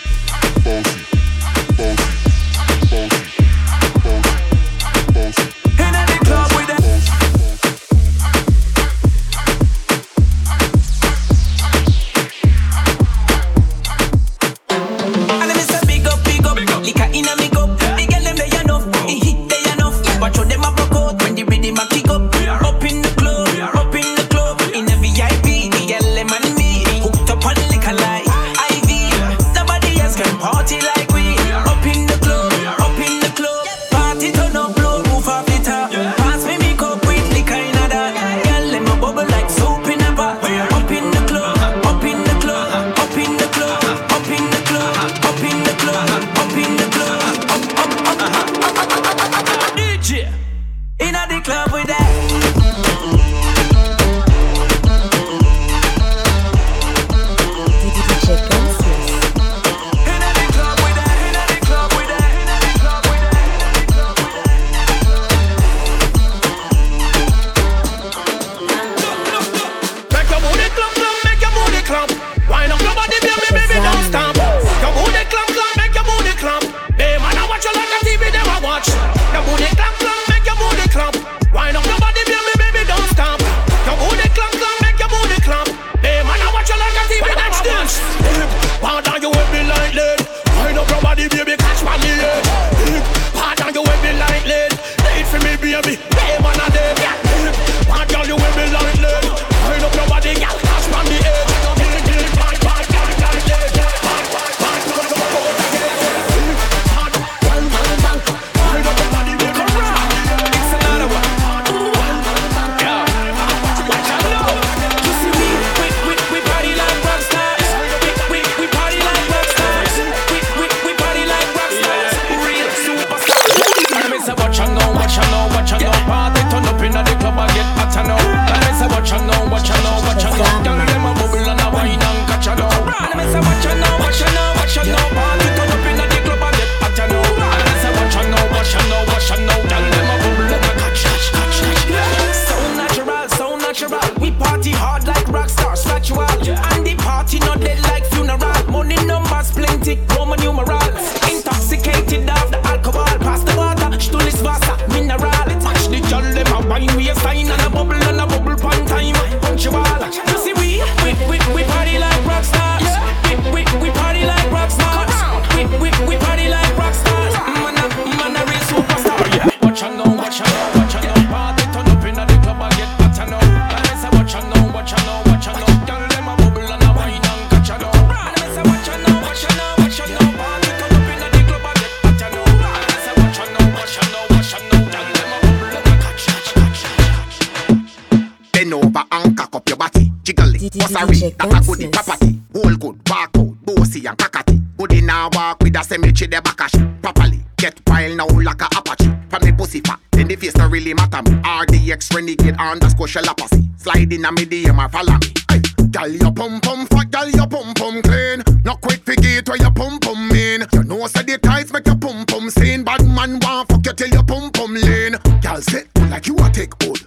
properly. 197.03 197.41
Get 197.57 197.81
wild 197.87 198.17
now 198.17 198.27
like 198.27 198.63
a 198.63 198.67
apache. 198.77 199.11
From 199.31 199.43
the 199.43 199.55
pussy 199.57 199.81
fat, 199.81 199.99
then 200.13 200.29
the 200.29 200.37
face 200.37 200.53
don't 200.53 200.71
really 200.71 200.95
matter 200.95 201.23
me. 201.23 201.37
RDX 201.43 202.15
renegade 202.15 202.57
underscore 202.59 203.07
shalapassy. 203.07 203.69
Slide 203.81 204.13
in 204.13 204.25
a 204.25 204.33
medium 204.33 204.81
or 204.81 204.89
follow 204.89 205.15
me. 205.15 205.33
Hey, 205.51 205.61
gal 205.91 206.09
your 206.09 206.33
pum 206.33 206.61
pum 206.61 206.87
fat, 206.87 207.11
gal 207.11 207.29
your 207.31 207.47
pum 207.47 207.75
pum 207.75 208.03
clean. 208.03 208.43
Not 208.65 208.81
quick 208.81 209.05
forget 209.05 209.49
where 209.49 209.59
your 209.59 209.73
pum 209.73 209.99
pum 209.99 210.29
mean. 210.29 210.65
You 210.73 210.85
know 210.85 211.07
say 211.07 211.23
the 211.23 211.39
ties 211.39 211.73
make 211.73 211.87
your 211.87 211.97
pum 211.97 212.25
pum 212.27 212.51
seen. 212.51 212.85
Bad 212.85 213.05
man 213.07 213.39
want 213.41 213.69
fuck 213.69 213.87
you 213.87 213.93
till 213.93 214.09
your 214.09 214.25
pum 214.25 214.51
pum 214.51 214.75
lean. 214.75 215.17
Gal 215.41 215.61
sit 215.63 215.89
like 216.11 216.27
you 216.27 216.37
a 216.37 216.51
take 216.51 216.75
hold. 216.83 217.01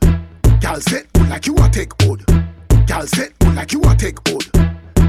Gal 0.59 0.81
sit 0.81 1.07
like 1.29 1.45
you 1.45 1.55
a 1.57 1.69
take 1.69 1.93
hold. 2.01 2.25
Gal 2.87 3.05
sit 3.07 3.33
like 3.55 3.71
you 3.71 3.81
a 3.83 3.95
take 3.95 4.17
hold. 4.27 4.51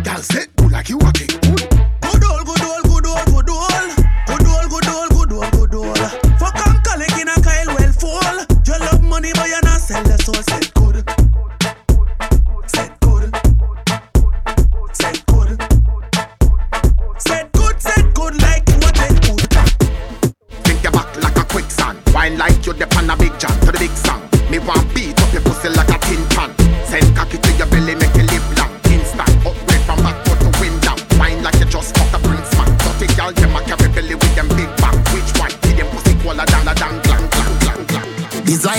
Gal 0.04 0.18
sit 0.22 0.48
like 0.70 0.88
you 0.88 0.98
a 0.98 1.12
take 1.12 1.44
hold. 1.44 1.49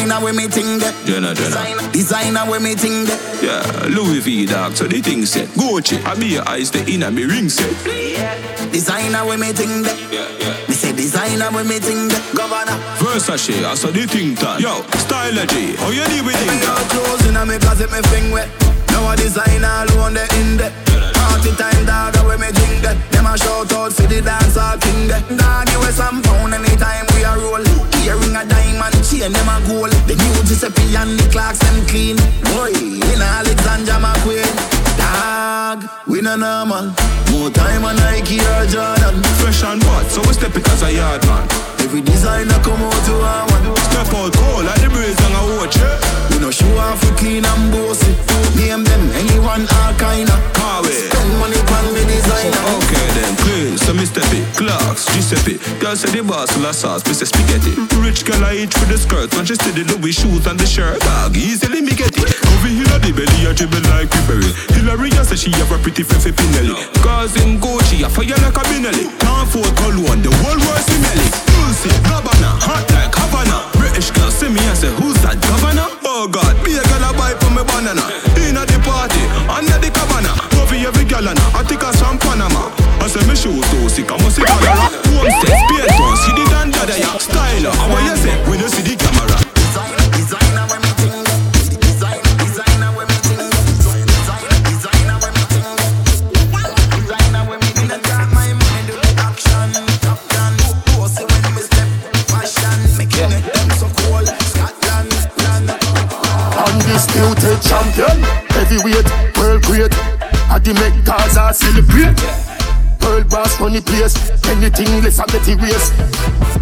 Designer 0.01 0.25
when 0.25 0.35
me 0.35 0.47
ting 0.47 0.79
that. 0.79 0.95
Jenna, 1.05 1.35
Jenna. 1.35 1.91
Designer 1.93 2.49
when 2.49 2.63
me 2.63 2.73
ting 2.73 3.05
that. 3.05 3.21
Yeah, 3.37 3.61
Louis 3.93 4.17
V 4.19 4.47
dog, 4.47 4.73
so 4.75 4.87
the 4.87 4.99
thing 4.99 5.27
set. 5.27 5.47
Gucci, 5.49 6.03
I 6.03 6.15
be 6.15 6.25
your 6.25 6.47
eyes, 6.49 6.71
the 6.71 6.81
inner 6.89 7.11
me 7.11 7.25
ring 7.25 7.49
set. 7.49 7.69
Designer 8.71 9.23
when 9.27 9.39
me 9.39 9.53
ting 9.53 9.83
that. 9.83 10.65
Me 10.67 10.73
say 10.73 10.91
designer 10.91 11.51
when 11.53 11.67
me 11.67 11.77
ting 11.77 12.07
that. 12.09 12.23
Governor. 12.33 12.81
Versace, 12.97 13.63
I 13.63 13.75
saw 13.75 13.91
the 13.91 14.07
thing 14.07 14.33
tan. 14.33 14.59
Yo, 14.59 14.81
stylegy, 15.05 15.77
how 15.77 15.91
you 15.93 16.03
deal 16.09 16.25
with 16.25 16.33
Me 16.33 16.49
it? 16.49 16.61
got 16.65 16.81
clothes 16.89 17.25
in 17.29 17.37
a 17.37 17.45
me 17.45 17.59
closet, 17.59 17.91
me 17.91 18.01
fling 18.09 18.31
wet. 18.31 18.49
Now 18.89 19.11
a 19.11 19.15
designer 19.15 19.85
alone 19.85 20.15
the 20.15 20.25
in 20.41 20.57
there. 20.57 20.73
Party 21.41 21.57
time 21.57 21.85
dog, 21.87 22.13
when 22.27 22.39
me 22.39 22.53
drink 22.53 22.85
that. 22.85 22.93
Them 23.09 23.25
a 23.25 23.33
shout 23.33 23.73
out 23.73 23.91
for 23.93 24.05
the 24.05 24.21
dancer 24.21 24.77
king 24.77 25.09
there. 25.09 25.25
Doggy 25.33 25.73
with 25.81 25.97
some 25.97 26.21
pound 26.21 26.53
anytime 26.53 27.09
we 27.17 27.25
a 27.25 27.33
roll. 27.33 27.65
Earring 28.05 28.37
a 28.37 28.45
diamond 28.45 28.93
chain, 29.01 29.33
them 29.33 29.49
a 29.49 29.57
gold. 29.65 29.89
The 30.05 30.13
new 30.21 30.37
Giuseppe 30.45 30.93
and 30.93 31.17
the 31.17 31.25
Clarks 31.33 31.57
them 31.65 31.81
clean. 31.89 32.21
Boy, 32.53 32.77
in 32.77 33.21
Alexander 33.25 33.97
McQueen. 33.97 34.53
Dog, 35.01 35.89
we 36.05 36.21
no 36.21 36.37
normal. 36.37 36.93
More 37.41 37.49
time 37.49 37.83
on 37.83 37.95
Nike 37.95 38.37
or 38.37 38.67
Jordan. 38.69 39.17
Fresh 39.41 39.63
and 39.63 39.81
what? 39.85 40.05
So 40.11 40.21
we 40.29 40.33
step 40.33 40.55
it 40.55 40.67
as 40.69 40.83
a 40.83 40.93
yard 40.93 41.25
man. 41.25 41.49
Every 41.81 42.01
designer 42.01 42.53
come 42.61 42.77
out 42.77 42.93
to 42.93 43.13
our 43.17 43.49
one. 43.49 43.75
Step 43.89 44.13
out 44.13 44.29
cold 44.37 44.65
like 44.69 44.77
the 44.77 44.89
breeze 44.93 45.17
and 45.17 45.33
a 45.33 45.57
watch 45.57 45.73
it. 45.73 45.97
We 46.29 46.37
no 46.37 46.51
show 46.51 46.69
off 46.77 47.01
for 47.01 47.09
clean 47.17 47.41
and 47.43 47.65
bossy. 47.73 48.13
Name 48.53 48.85
them 48.85 49.09
anyone 49.17 49.65
all 49.65 49.93
kinda. 49.97 50.37
Carway. 50.53 51.09
Spend 51.09 51.33
money 51.41 51.57
on 51.57 51.85
the 51.97 52.05
designer. 52.05 52.61
Okay 52.77 53.07
then, 53.17 53.33
clean. 53.41 53.73
So 53.79 53.93
me 53.97 54.05
step 54.05 54.29
it. 54.37 54.45
Clarks, 54.53 55.09
Giuseppe. 55.09 55.57
Girl 55.81 55.95
say 55.95 56.13
the 56.13 56.21
boss 56.21 56.53
of 56.55 56.75
sauce, 56.75 57.01
me 57.07 57.13
say 57.17 57.25
spaghetti. 57.25 57.73
Rich 57.97 58.21
girl 58.23 58.45
I 58.45 58.53
eat 58.61 58.73
with 58.77 58.93
the 58.93 58.99
skirt, 59.01 59.33
when 59.33 59.45
she 59.49 59.55
see 59.55 59.73
the 59.73 59.83
Louis 59.89 60.13
shoes 60.13 60.45
and 60.45 60.59
the 60.59 60.67
shirt. 60.67 61.01
Dog, 61.01 61.35
easily 61.35 61.81
me 61.81 61.97
get 61.97 62.13
it. 62.13 62.29
Over 62.53 62.69
here 62.69 62.99
the 63.01 63.09
belly, 63.09 63.49
I 63.49 63.53
dribble 63.57 63.81
like 63.89 64.13
Ribery. 64.13 64.53
Hillary, 64.77 65.09
I 65.17 65.23
say 65.25 65.35
she 65.35 65.49
have 65.57 65.71
a 65.73 65.79
pretty 65.81 66.03
Fefe 66.03 66.29
Pinelli. 66.29 66.77
Cause 67.01 67.30
in 67.37 67.59
Gucci, 67.59 68.03
I 68.03 68.09
fire 68.09 68.35
like 68.43 68.57
a 68.57 68.63
Benelli. 68.67 69.07
Can't 69.19 69.47
afford 69.47 69.71
cologne, 69.77 70.21
the 70.21 70.31
world 70.43 70.61
see 70.83 70.99
melly. 70.99 71.27
Dolce, 71.51 71.91
Gabbana, 72.07 72.51
hot 72.59 72.85
like 72.91 73.13
Havana. 73.15 73.69
British 73.77 74.11
girl 74.11 74.31
see 74.31 74.49
me 74.49 74.59
and 74.59 74.77
say, 74.77 74.91
who's 74.99 75.17
that 75.23 75.39
governor? 75.41 75.87
Oh 76.03 76.27
God, 76.27 76.53
be 76.65 76.77
a 76.77 76.83
girl 76.89 77.05
I 77.05 77.11
buy 77.17 77.33
for 77.39 77.51
me 77.53 77.63
banana. 77.63 78.05
In 78.37 78.57
at 78.57 78.67
the 78.67 78.77
party, 78.83 79.23
under 79.49 79.77
the 79.79 79.89
cabana. 79.89 80.33
Coffee 80.53 80.85
every 80.85 81.05
girl 81.05 81.27
and 81.27 81.39
I 81.55 81.63
think 81.63 81.83
I 81.83 81.91
from 81.95 82.19
Panama. 82.19 82.69
I 83.01 83.07
say 83.07 83.23
me 83.25 83.33
shoes 83.33 83.65
too 83.71 83.89
sick, 83.89 84.11
I 84.11 84.17
must 84.21 84.37
see. 84.37 84.45
Home 84.45 85.31
sex, 85.41 85.57
beer 85.71 85.87
tone, 85.97 86.17
see 86.21 86.33
the 86.37 86.45
dan 86.53 86.69
dada 86.69 86.93
ya. 86.99 87.17
Styler, 87.17 87.73
how 87.73 87.97
you 88.05 88.15
say 88.17 88.35
when 88.45 88.59
you 88.59 88.69
see 88.69 88.83
the 88.85 88.90
Champion, 107.61 108.21
heavyweight, 108.49 109.07
world 109.37 109.61
great. 109.63 109.93
I 110.49 110.59
the 110.59 110.73
make 110.73 111.05
Gaza 111.05 111.53
celebrate. 111.53 112.17
World 113.01 113.29
boss 113.29 113.59
run 113.59 113.73
the 113.73 113.81
place, 113.81 114.15
anything 114.49 115.01
less 115.01 115.19
I 115.19 115.25
get 115.27 115.47
erase. 115.47 115.89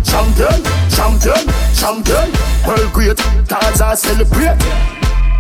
Champion, 0.03 0.61
champion, 0.93 1.43
champion, 1.73 2.27
world 2.67 2.93
great. 2.93 3.17
Gaza 3.47 3.95
celebrate. 3.95 4.57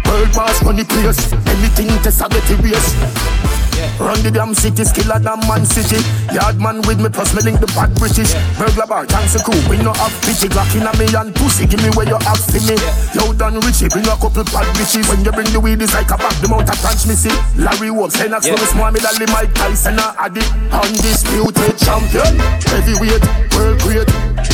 World 0.05 0.31
boss 0.33 0.63
run 0.63 0.77
the 0.77 0.85
place, 0.85 1.31
anything 1.47 1.87
less 2.03 2.21
I 2.21 2.27
get 2.29 2.49
erase. 2.51 3.58
Run 3.99 4.23
the 4.23 4.31
damn 4.31 4.55
city, 4.55 4.87
skiller 4.87 5.19
than 5.19 5.43
man 5.43 5.67
city. 5.67 5.99
Yard 6.31 6.55
man 6.55 6.79
with 6.87 7.03
me, 7.03 7.11
plus 7.11 7.35
me 7.35 7.43
link 7.43 7.59
the 7.59 7.67
bad 7.75 7.91
British. 7.99 8.31
Burglar 8.55 8.87
bar, 8.87 9.03
thanks 9.05 9.35
a 9.35 9.43
crew, 9.43 9.59
we 9.67 9.75
no 9.83 9.91
have 9.91 10.15
pity. 10.23 10.47
Glock 10.47 10.71
in 10.71 10.87
a 10.87 10.91
me 10.95 11.11
and 11.11 11.35
pussy, 11.35 11.67
give 11.67 11.83
me 11.83 11.91
where 11.99 12.07
you 12.07 12.15
have 12.23 12.39
for 12.39 12.63
me. 12.63 12.79
Yo, 13.11 13.35
done 13.35 13.59
Richie, 13.59 13.91
bring 13.91 14.07
a 14.07 14.15
couple 14.15 14.47
bad 14.55 14.67
bitches. 14.79 15.03
When 15.11 15.19
you 15.27 15.35
bring 15.35 15.51
the 15.51 15.59
weed, 15.59 15.83
it's 15.83 15.91
like 15.91 16.07
a 16.09 16.17
back, 16.17 16.31
the 16.39 16.47
mount 16.47 16.71
of 16.71 16.79
punch 16.79 17.05
me 17.11 17.15
see. 17.19 17.35
Larry 17.59 17.91
Wolf, 17.91 18.15
Lennox, 18.15 18.47
yeah. 18.47 18.55
Muhammad 18.71 19.03
Ali, 19.03 19.27
Mike 19.35 19.51
Tyson, 19.51 19.99
a 19.99 20.15
Addy. 20.15 20.47
Undisputed 20.71 21.75
champion, 21.75 22.39
heavyweight, 22.71 23.23
world 23.51 23.77
great. 23.83 24.09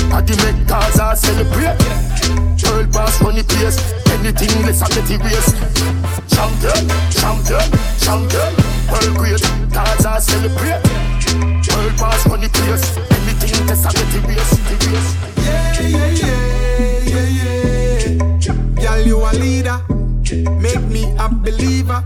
Addy 0.09 0.35
make 0.41 0.65
Gaza 0.65 1.13
celebrate. 1.13 1.77
World 2.65 2.89
boss 2.89 3.21
run 3.21 3.37
the 3.37 3.45
place, 3.45 3.77
anything 4.09 4.65
less 4.65 4.81
I 4.81 4.89
get 4.89 5.05
erase. 5.05 5.53
Champion, 6.33 6.89
champion, 7.13 7.67
champion, 8.01 8.74
world 8.91 9.17
great. 9.17 9.41
Gaza 9.71 10.21
celebrate. 10.21 10.81
World 11.75 11.99
run 11.99 12.41
the 12.41 12.49
place, 12.53 12.97
anything 13.11 13.67
less 13.67 13.85
I 13.85 13.91
get 13.91 14.15
erase. 14.15 14.53
erase. 14.71 15.11
Yeah, 15.37 15.81
yeah, 15.81 16.09
yeah, 16.21 17.11
yeah, 17.11 17.27
yeah. 18.39 18.55
Girl, 18.81 19.01
you 19.05 19.17
a 19.19 19.31
leader. 19.33 19.79
Make 20.61 20.83
me 20.83 21.03
a 21.19 21.29
believer. 21.29 22.03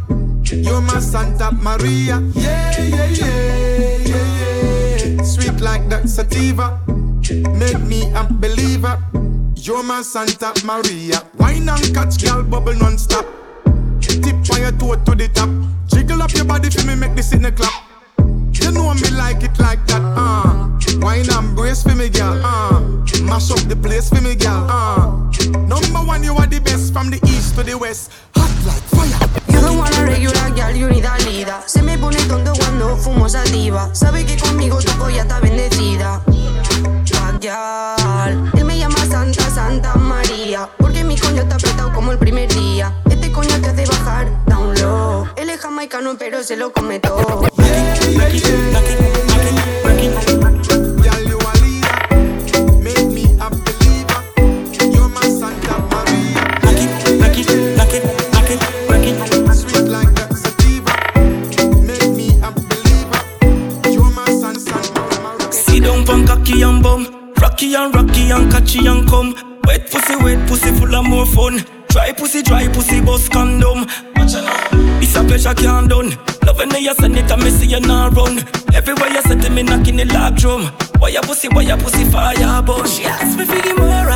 You're 0.51 0.81
my 0.81 0.99
Santa 0.99 1.51
Maria. 1.51 2.19
Yeah, 2.33 2.81
yeah, 2.81 3.05
yeah, 3.05 3.97
yeah, 4.05 5.17
yeah. 5.17 5.23
Sweet 5.23 5.61
like 5.61 5.87
that 5.89 6.09
sativa. 6.09 6.79
Make 7.57 7.79
me 7.81 8.11
a 8.13 8.23
believer. 8.23 8.97
You're 9.55 9.83
my 9.83 10.01
Santa 10.01 10.53
Maria. 10.65 11.21
Wine 11.37 11.69
and 11.69 11.93
catch, 11.93 12.23
girl, 12.23 12.43
bubble 12.43 12.73
non-stop. 12.73 13.25
Tip 14.21 14.35
on 14.51 14.61
your 14.61 14.71
toe 14.71 14.95
to 14.95 15.15
the 15.15 15.27
top. 15.29 15.49
Jiggle 15.87 16.21
up 16.21 16.33
your 16.33 16.45
body 16.45 16.69
for 16.69 16.85
me, 16.85 16.95
make 16.95 17.15
this 17.15 17.33
in 17.33 17.41
the 17.41 17.51
clap. 17.51 17.71
You 18.51 18.71
know 18.71 18.93
me 18.93 19.09
like 19.11 19.43
it 19.43 19.57
like 19.59 19.85
that, 19.87 20.01
uh. 20.01 20.69
Wine 20.99 21.29
and 21.29 21.55
brace 21.55 21.83
for 21.83 21.95
me, 21.95 22.09
girl, 22.09 22.39
uh. 22.43 22.81
Mash 23.23 23.51
up 23.51 23.59
the 23.67 23.75
place 23.75 24.09
for 24.09 24.21
me, 24.21 24.35
girl, 24.35 24.67
uh. 24.69 25.15
Number 25.67 25.99
one, 26.05 26.23
you 26.23 26.35
are 26.35 26.47
the 26.47 26.59
best 26.59 26.93
from 26.93 27.09
the 27.09 27.19
east 27.27 27.55
to 27.55 27.63
the 27.63 27.77
west. 27.77 28.11
Hot 28.35 28.51
like 28.65 28.83
fire. 28.91 29.29
You 29.53 29.61
don't 29.61 29.77
want 29.77 29.97
a 29.97 30.03
regular 30.03 30.49
girl, 30.51 30.75
you 30.75 30.89
need 30.89 31.05
a 31.05 31.17
leader. 31.25 31.61
Se 31.65 31.81
me 31.81 31.97
pone 31.97 32.17
tonto 32.27 32.53
cuando 32.53 32.97
fumo 32.97 33.29
sativa. 33.29 33.93
Sabe 33.93 34.25
que 34.25 34.37
conmigo 34.37 34.79
tu 34.79 34.91
polla 34.97 35.21
está 35.21 35.39
bendecida. 35.39 36.21
Bad 37.19 37.41
girl. 37.41 38.51
Él 38.57 38.65
me 38.65 38.77
llama 38.77 38.97
Santa, 39.05 39.38
Santa 39.59 39.93
María. 39.95 40.69
Porque 40.77 41.03
mi 41.03 41.17
coño 41.17 41.41
está 41.41 41.55
apretado 41.55 41.91
como 41.91 42.13
el 42.13 42.17
primer 42.17 42.47
día. 42.53 42.93
Este 43.09 43.29
coño 43.29 43.59
te 43.59 43.67
hace 43.67 43.85
bajar, 43.85 44.25
down 44.45 44.73
low. 44.79 45.27
Él 45.35 45.49
es 45.49 45.59
jamaicano, 45.59 46.15
pero 46.17 46.41
se 46.43 46.55
lo 46.55 46.71
come 46.71 46.99
todo. 46.99 47.49
You 76.89 76.95
send 76.95 77.17
it 77.17 77.31
and 77.31 77.43
me 77.43 77.49
see 77.51 77.67
you 77.67 77.79
not 77.81 78.15
run. 78.15 78.39
Everywhere 78.73 79.09
you 79.09 79.21
set 79.21 79.51
me 79.51 79.63
knocking 79.63 79.97
the 79.97 80.05
log 80.05 80.35
drum. 80.35 80.65
Why 80.99 81.09
your 81.09 81.21
pussy, 81.21 81.47
why 81.49 81.61
your 81.61 81.77
pussy 81.77 82.03
fire 82.05 82.61
burn? 82.63 82.87
She 82.87 83.03
asked 83.05 83.37
me 83.37 83.45
for 83.45 83.61
give 83.61 83.77
more 83.77 84.09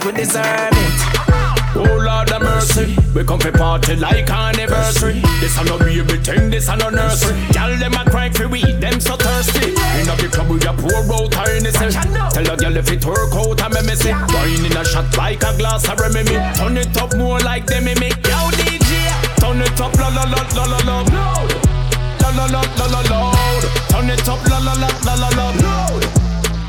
to 0.00 0.06
we 0.06 0.12
deserve 0.12 0.72
it. 0.72 1.00
Oh 1.76 1.98
Lord 2.02 2.30
of 2.32 2.42
mercy, 2.42 2.96
we 3.14 3.24
come 3.24 3.40
for 3.40 3.52
party 3.52 3.96
like 3.96 4.28
anniversary. 4.30 5.20
This 5.40 5.58
a 5.58 5.64
no 5.64 5.78
baby 5.78 6.18
thing, 6.18 6.50
this 6.50 6.68
a 6.68 6.76
no 6.76 6.90
nursery. 6.90 7.36
Girl 7.52 7.76
them 7.76 7.94
a 7.94 8.04
cry 8.10 8.30
for 8.30 8.48
we, 8.48 8.60
them 8.80 9.00
so 9.00 9.16
thirsty. 9.16 9.70
In 10.00 10.08
a 10.08 10.16
the 10.16 10.28
club 10.30 10.48
we 10.48 10.56
a 10.66 10.72
pour 10.72 11.04
out 11.14 11.32
tiny 11.32 11.70
cell. 11.70 11.90
Tell 12.30 12.50
a 12.50 12.56
girl 12.56 12.76
if 12.76 12.90
it 12.90 13.04
work 13.04 13.32
out 13.34 13.60
and 13.62 13.74
me 13.74 13.80
miss 13.86 14.04
it. 14.04 14.14
Wine 14.34 14.66
in 14.66 14.76
a 14.76 14.84
shot 14.84 15.16
like 15.16 15.42
a 15.42 15.56
glass 15.56 15.88
of 15.88 15.98
Remy. 16.00 16.24
Turn 16.56 16.76
it 16.76 16.96
up 16.96 17.14
more 17.16 17.40
like 17.40 17.66
them 17.66 17.84
me 17.84 17.94
make. 17.94 18.16
Yo 18.26 18.50
DJ, 18.58 19.10
turn 19.40 19.60
it 19.60 19.80
up 19.80 19.94
la 19.96 20.08
la 20.08 20.24
la 20.24 20.42
la 20.56 20.64
la 20.64 20.78
la. 20.88 20.96
La 22.20 22.28
la 22.36 22.46
la 22.46 22.62
la 22.78 22.86
la 22.86 23.00
la. 23.10 23.32
Turn 23.88 24.10
it 24.10 24.28
up 24.28 24.44
la 24.48 24.58
la 24.58 24.74
la 24.74 24.88
la 25.04 25.14
la 25.14 25.28
la. 25.28 25.70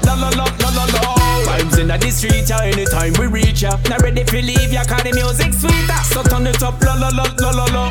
La 0.05 0.13
la 0.15 0.29
la 0.29 0.45
la 0.59 0.69
la 0.69 0.85
la. 0.85 1.20
Vibes 1.45 1.79
in 1.79 1.87
the 1.87 2.11
street, 2.11 2.49
yeah, 2.49 2.61
anytime 2.61 3.13
we 3.19 3.27
reach 3.27 3.61
ya. 3.61 3.77
Not 3.89 4.01
ready 4.01 4.23
for 4.23 4.41
leave 4.41 4.71
ya, 4.71 4.83
cause 4.83 5.03
the 5.03 5.13
music 5.13 5.53
sweeter. 5.53 6.01
So 6.11 6.23
turn 6.23 6.47
it 6.47 6.61
up, 6.63 6.81
la 6.83 6.95
la 6.95 7.09
la 7.09 7.25
la 7.39 7.51
la 7.51 7.65
la. 7.65 7.89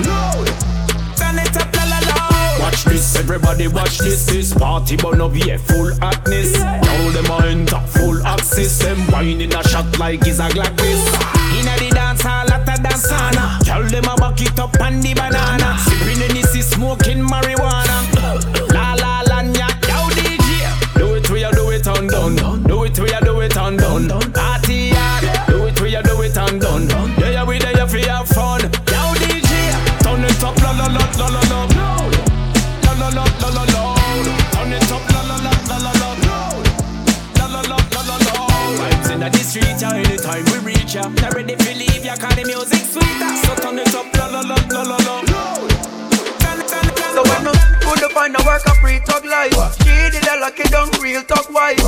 Turn 1.16 1.38
it 1.38 1.56
up, 1.56 1.74
la 1.74 1.84
la 1.84 1.98
la. 2.08 2.58
Watch 2.60 2.84
this, 2.84 3.16
everybody 3.16 3.68
watch 3.68 3.98
this. 3.98 4.26
This 4.26 4.54
party 4.54 4.96
burn 4.96 5.20
up, 5.20 5.32
yeah, 5.34 5.56
full 5.56 5.92
hotness. 6.00 6.58
Now 6.58 7.10
them 7.10 7.30
a 7.30 7.46
enter 7.46 7.80
full 7.88 8.24
access. 8.26 8.78
Them 8.78 9.06
wine 9.10 9.40
in 9.40 9.52
a 9.52 9.62
shot 9.68 9.98
like 9.98 10.26
it's 10.26 10.38
a 10.38 10.48
Glock 10.48 10.76
this. 10.76 11.02
Inna 11.58 11.74
the 11.78 11.90
dance 11.94 12.22
hall, 12.22 12.46
lot 12.48 12.68
of 12.68 12.82
dance 12.82 13.06
sauna. 13.06 13.58
Tell 13.64 13.82
them 13.82 14.04
a 14.04 14.16
back 14.16 14.40
it 14.40 14.58
up 14.58 14.80
on 14.80 15.00
the 15.00 15.14
banana. 15.14 15.78
Sipping 15.78 16.20
Hennessy, 16.20 16.62
smoking 16.62 17.26
marijuana. 17.26 18.59
To 48.40 48.46
work 48.46 48.62
a 48.66 48.74
free 48.80 49.00
talk 49.00 49.24
life. 49.24 49.52
She 49.82 49.94
did 50.10 50.26
a 50.26 50.40
lucky 50.40 50.64
dunk 50.64 51.00
real 51.00 51.22
talk 51.22 51.48
wife. 51.50 51.80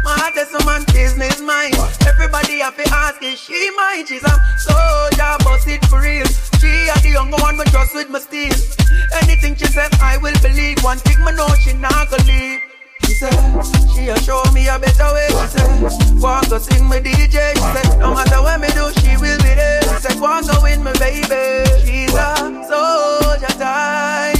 Smart 0.00 0.36
as 0.36 0.52
a 0.54 0.64
man 0.64 0.84
business 0.92 1.40
mind. 1.40 1.74
Everybody 2.06 2.60
have 2.60 2.76
to 2.76 2.88
ask 2.90 3.22
is 3.22 3.38
she 3.38 3.70
mine? 3.76 4.06
She's 4.06 4.24
a 4.24 4.34
soldier, 4.58 5.36
but 5.44 5.66
it 5.66 5.84
for 5.86 6.00
real. 6.00 6.26
She 6.60 6.88
are 6.90 7.00
the 7.00 7.10
younger 7.12 7.36
one, 7.38 7.56
but 7.56 7.68
trust 7.68 7.94
with 7.94 8.10
my 8.10 8.20
steel. 8.20 8.54
Anything 9.22 9.56
she 9.56 9.66
said, 9.66 9.92
I 10.00 10.16
will 10.18 10.38
believe. 10.40 10.82
One 10.82 10.98
thing 10.98 11.22
me 11.24 11.32
know 11.32 11.48
she 11.60 11.72
not 11.74 12.10
gonna 12.10 12.24
leave. 12.24 12.60
She 13.04 13.14
said, 13.14 13.34
she 13.94 14.08
a 14.08 14.16
show 14.20 14.42
me 14.52 14.68
a 14.68 14.78
better 14.78 15.10
way. 15.12 15.28
She 15.28 15.58
said, 15.58 16.20
walk 16.20 16.48
go 16.48 16.58
sing 16.58 16.88
me 16.88 16.98
DJ. 16.98 17.54
She 17.54 17.68
said, 17.74 17.98
no 17.98 18.14
matter 18.14 18.40
what 18.42 18.60
me 18.60 18.68
do, 18.68 18.90
she 19.00 19.16
will 19.16 19.38
be 19.38 19.52
there. 19.54 19.82
She 19.82 20.08
said, 20.08 20.20
walk 20.20 20.46
go 20.46 20.62
win 20.62 20.82
me 20.84 20.92
baby. 20.98 21.68
She's 21.84 22.14
a 22.14 22.36
soldier 22.68 23.54
type 23.58 24.37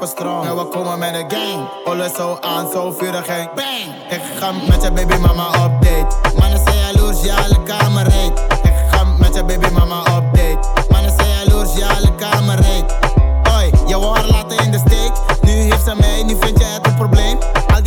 en 0.00 0.56
we 0.56 0.64
komen 0.70 0.98
met 0.98 1.14
de 1.14 1.36
gang. 1.36 1.68
Alles 1.84 2.14
zo 2.14 2.38
aan, 2.40 2.70
zo 2.72 2.90
vurig 2.90 3.26
en 3.26 3.50
bang. 3.54 4.10
Ik 4.10 4.20
ga 4.38 4.52
met 4.52 4.82
je 4.82 4.92
baby 4.92 5.16
mama 5.16 5.46
update. 5.46 6.36
Mannen 6.38 6.60
zijn 6.64 6.76
jaloers, 6.76 7.22
ja, 7.22 7.36
alle 7.36 7.62
kamer. 7.62 8.06
Ik 8.06 8.72
ga 8.90 9.04
met 9.18 9.34
je 9.34 9.44
baby 9.44 9.68
mama 9.72 9.98
update. 9.98 10.58
Mannen 10.88 11.12
zijn 11.16 11.28
jaloers, 11.28 11.76
ja, 11.76 11.88
alle 11.88 12.14
kamer 12.14 12.54
reed. 12.54 12.96
Hoi, 13.42 13.70
je 13.86 13.98
wou 13.98 14.16
haar 14.16 14.26
laten 14.26 14.58
in 14.64 14.70
de 14.70 14.78
steek. 14.78 15.12
Nu 15.42 15.50
heeft 15.50 15.84
ze 15.84 15.94
mij, 16.00 16.22
nu 16.22 16.36
vind 16.40 16.58
je 16.58 16.64
het 16.64 16.86
een 16.86 16.94
probleem. 16.94 17.38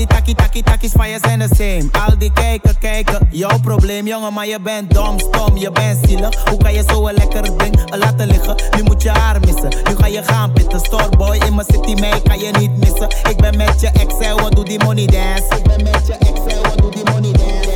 Al 0.02 0.08
die 0.08 0.16
takkie 0.16 0.36
takkie 0.36 0.64
takkies 0.64 0.92
van 0.92 1.10
je 1.10 1.20
zijn 1.22 1.40
de 1.40 1.48
same. 1.56 1.90
Al 1.92 2.18
die 2.18 2.32
kijken 2.34 2.78
kijken, 2.78 3.28
jouw 3.32 3.60
probleem 3.60 4.08
jongen, 4.08 4.34
maar 4.34 4.48
je 4.48 4.60
bent 4.60 4.94
dom, 4.94 5.20
stom, 5.20 5.58
je 5.58 5.72
bent 5.72 6.08
zielig. 6.08 6.50
Hoe 6.50 6.58
kan 6.58 6.74
je 6.74 6.84
zo 6.88 7.08
een 7.08 7.14
lekker 7.14 7.58
ding 7.58 7.96
laten 7.96 8.28
liggen? 8.28 8.56
Nu 8.76 8.84
moet 8.84 9.02
je 9.02 9.10
haar 9.10 9.40
missen, 9.40 9.70
nu 9.70 9.96
ga 9.96 10.08
je 10.08 10.24
gaan 10.24 10.52
pitten. 10.52 10.80
Storeboy 10.80 11.36
in 11.36 11.56
mijn 11.56 11.68
city, 11.72 11.94
mij 12.00 12.22
kan 12.22 12.40
je 12.40 12.52
niet 12.60 12.78
missen. 12.78 13.08
Ik 13.30 13.38
ben 13.38 13.58
met 13.58 13.82
je 13.82 13.88
ex, 13.88 14.18
en 14.20 14.42
wat 14.42 14.56
doe 14.56 14.66
die 14.66 14.84
money 14.84 15.06
dance? 15.06 15.56
Ik 15.58 15.64
ben 15.64 15.84
met 15.84 16.08
je 16.08 16.14
ex, 16.14 16.54
en 16.56 16.62
wat 16.62 16.78
doe 16.78 16.92
die 16.92 17.04
money 17.04 17.32
dance? 17.32 17.70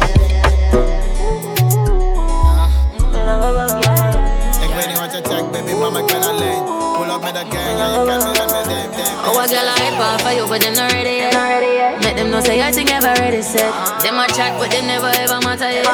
Ik 5.15 5.25
weet 5.25 5.41
niet 5.41 5.51
wat 5.51 5.55
je 5.55 5.63
baby, 5.63 5.73
mama, 5.79 5.99
ik 5.99 6.05
ben 6.05 6.23
alleen. 6.23 6.63
Pull 6.95 7.09
up 7.09 7.21
met 7.21 7.33
de 7.33 7.43
gang, 7.49 7.77
ja, 7.77 7.85
je 7.87 8.05
kent 8.05 8.23
me 8.23 8.29
en 8.29 8.51
met 8.51 8.63
them, 8.63 8.91
them. 8.91 9.15
Oh, 9.27 9.41
a 9.41 9.47
girl 9.47 9.67
I 9.67 9.79
hype 9.79 9.99
off 9.99 10.21
for 10.21 10.33
you, 10.33 10.47
but 10.47 10.61
them 10.61 10.73
not 10.73 10.91
ready 10.91 11.15
yet. 11.15 12.03
Make 12.03 12.15
them 12.15 12.29
know 12.29 12.43
say 12.43 12.59
I 12.59 12.71
think 12.71 12.89
ever 12.89 13.13
ready 13.21 13.41
set. 13.41 13.71
Them 14.03 14.19
a 14.19 14.27
chat, 14.27 14.57
but 14.59 14.71
them 14.71 14.85
never 14.87 15.11
ever 15.23 15.39
matter 15.41 15.71
yet. 15.71 15.87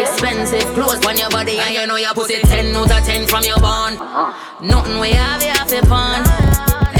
Expensive 0.00 0.68
clothes 0.74 1.04
on 1.06 1.16
your 1.16 1.30
body, 1.30 1.58
and 1.58 1.74
you 1.74 1.86
know 1.86 1.96
your 1.96 2.14
pussy 2.14 2.38
10 2.40 2.76
out 2.76 2.90
of 2.90 3.04
10 3.04 3.26
from 3.26 3.42
your 3.44 3.60
bond. 3.60 3.98
Uh-huh. 3.98 4.32
Nothing 4.60 4.98
we 5.00 5.10
have, 5.10 5.42
you 5.42 5.50
have 5.50 5.68
to 5.68 5.80
pawn. 5.86 6.47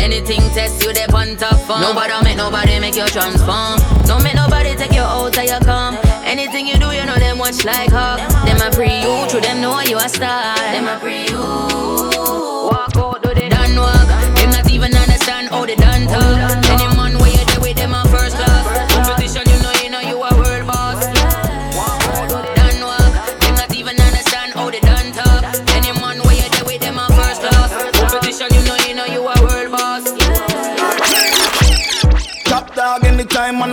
Anything 0.08 0.40
test 0.56 0.82
you, 0.82 0.94
they 0.94 1.04
on 1.12 1.36
top 1.36 1.60
form. 1.66 1.82
Nobody 1.82 2.14
make 2.24 2.38
nobody 2.38 2.80
make 2.80 2.96
you 2.96 3.06
transform. 3.08 3.78
Don't 4.06 4.24
make 4.24 4.34
nobody 4.34 4.74
take 4.74 4.94
you 4.94 5.02
out 5.02 5.36
of 5.36 5.44
your 5.44 5.60
calm. 5.60 5.98
Anything 6.24 6.66
you 6.66 6.78
do, 6.78 6.90
you 6.92 7.04
know 7.04 7.16
them 7.16 7.36
watch 7.36 7.62
like 7.66 7.90
hawk. 7.90 8.18
Them 8.46 8.56
a 8.56 8.74
pre 8.74 9.02
you, 9.02 9.28
true 9.28 9.42
them 9.42 9.60
know 9.60 9.78
you 9.80 9.98
a 9.98 10.08
star. 10.08 10.56
Them 10.56 10.88
a 10.88 10.98
pre 10.98 11.28
you. 11.28 12.07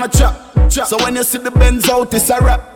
A 0.06 0.18
chop. 0.18 0.70
chop. 0.70 0.88
So 0.88 0.97
when 1.03 1.16
you 1.16 1.24
see 1.24 1.39
the 1.39 1.51
Benz 1.51 1.89
out, 1.89 2.14
it's 2.14 2.30
a 2.30 2.39
rap. 2.39 2.72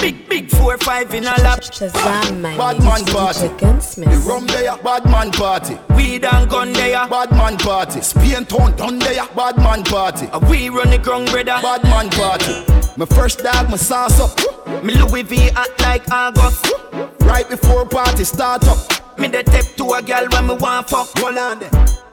Big, 0.00 0.28
big 0.28 0.48
four, 0.50 0.78
five 0.78 1.12
in 1.12 1.24
a 1.24 1.34
lap. 1.42 1.60
Shazam, 1.60 2.40
my 2.40 2.56
Bad 2.56 2.78
man 2.84 3.04
party. 3.06 3.48
The 3.48 4.24
rum 4.24 4.46
there, 4.46 4.76
bad 4.76 5.04
man 5.06 5.32
party. 5.32 5.76
Weed 5.96 6.24
and 6.24 6.48
gun 6.48 6.72
there, 6.72 7.06
bad 7.08 7.32
man 7.32 7.56
party. 7.56 8.00
Spain 8.00 8.44
town 8.44 8.76
down 8.76 8.98
there, 9.00 9.26
bad 9.34 9.56
man 9.58 9.82
party. 9.82 10.28
A 10.32 10.38
we 10.38 10.68
run 10.68 10.90
the 10.90 10.98
ground, 10.98 11.30
brother, 11.30 11.58
bad 11.62 11.82
man 11.84 12.10
party. 12.10 12.52
My 12.96 13.06
first 13.06 13.40
dog, 13.40 13.68
my 13.68 13.76
sauce 13.76 14.20
up. 14.20 14.84
Me 14.84 14.94
Louis 14.94 15.22
V 15.22 15.50
act 15.56 15.80
like 15.80 16.08
August. 16.12 16.72
Right 17.20 17.48
before 17.48 17.86
party 17.86 18.22
start 18.22 18.64
up. 18.68 18.78
Me 19.18 19.26
the 19.26 19.42
tip 19.42 19.74
to 19.76 19.94
a 19.94 20.02
girl 20.02 20.28
when 20.30 20.46
me 20.46 20.54
want 20.54 20.88
fuck. 20.88 21.08
Hold 21.18 21.38
on 21.38 21.58
there. 21.58 21.70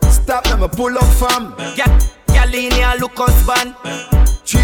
Stop 0.10 0.46
me, 0.46 0.56
me 0.62 0.68
pull 0.70 0.98
up 0.98 1.06
fam. 1.20 1.54
Yeah, 1.78 2.00
girl 2.28 2.54
in 2.56 2.72
here 2.72 2.94
look 3.00 3.14
husband. 3.16 4.23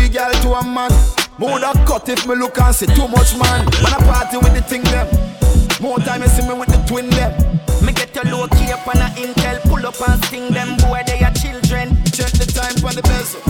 Three 0.09 0.17
girl 0.17 0.31
to 0.31 0.53
a 0.53 0.63
man. 0.63 0.89
More 1.37 1.59
that 1.59 1.85
cut 1.85 2.09
if 2.09 2.25
me 2.25 2.33
look 2.35 2.57
and 2.57 2.73
see 2.73 2.87
too 2.87 3.07
much 3.07 3.37
man. 3.37 3.61
Man 3.85 3.93
a 3.93 4.01
party 4.09 4.37
with 4.37 4.53
the 4.57 4.61
thing 4.61 4.81
them. 4.89 5.05
More 5.81 5.99
time 5.99 6.21
you 6.21 6.29
see 6.29 6.41
me 6.47 6.53
with 6.57 6.69
the 6.69 6.81
twin 6.89 7.09
them. 7.13 7.29
Me 7.85 7.93
get 7.93 8.15
your 8.15 8.25
low 8.25 8.47
key 8.47 8.71
up 8.71 8.87
on 8.87 8.97
a 8.97 9.09
intel. 9.21 9.61
Pull 9.69 9.85
up 9.85 10.01
and 10.01 10.25
sting 10.25 10.49
them. 10.51 10.77
Boy, 10.77 11.03
they 11.05 11.21
are 11.21 11.33
children. 11.33 11.93
Check 12.09 12.33
the 12.41 12.49
time 12.49 12.73
for 12.81 12.89
the 12.89 13.05
bezel. 13.05 13.41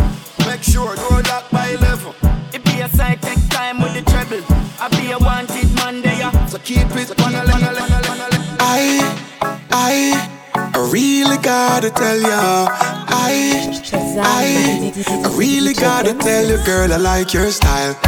Make 0.47 0.63
sure 0.63 0.95
door 0.95 1.23
lock 1.31 1.49
by 1.49 1.79
11. 1.79 2.11
It 2.51 2.63
be 2.65 2.81
a 2.81 2.89
side 2.89 3.21
take 3.21 3.39
time 3.49 3.79
with 3.79 3.93
the 3.95 4.03
treble. 4.11 4.43
I 4.83 4.91
be 4.99 5.11
a 5.15 5.19
wanted 5.19 5.71
man 5.79 6.01
there. 6.01 6.31
So 6.49 6.59
keep 6.59 6.91
it 6.91 7.15
on 7.23 7.35
a 7.35 7.43
level. 7.47 7.71
I, 8.59 8.99
I, 9.71 10.38
I 10.79 10.89
really 10.91 11.37
gotta 11.39 11.89
tell 11.89 12.21
ya. 12.21 12.67
I, 12.71 13.83
I, 14.23 14.93
I 15.09 15.37
really 15.37 15.73
gotta 15.73 16.13
tell 16.13 16.47
you, 16.47 16.55
girl, 16.63 16.93
I 16.93 16.95
like 16.95 17.33
your 17.33 17.51
style. 17.51 17.99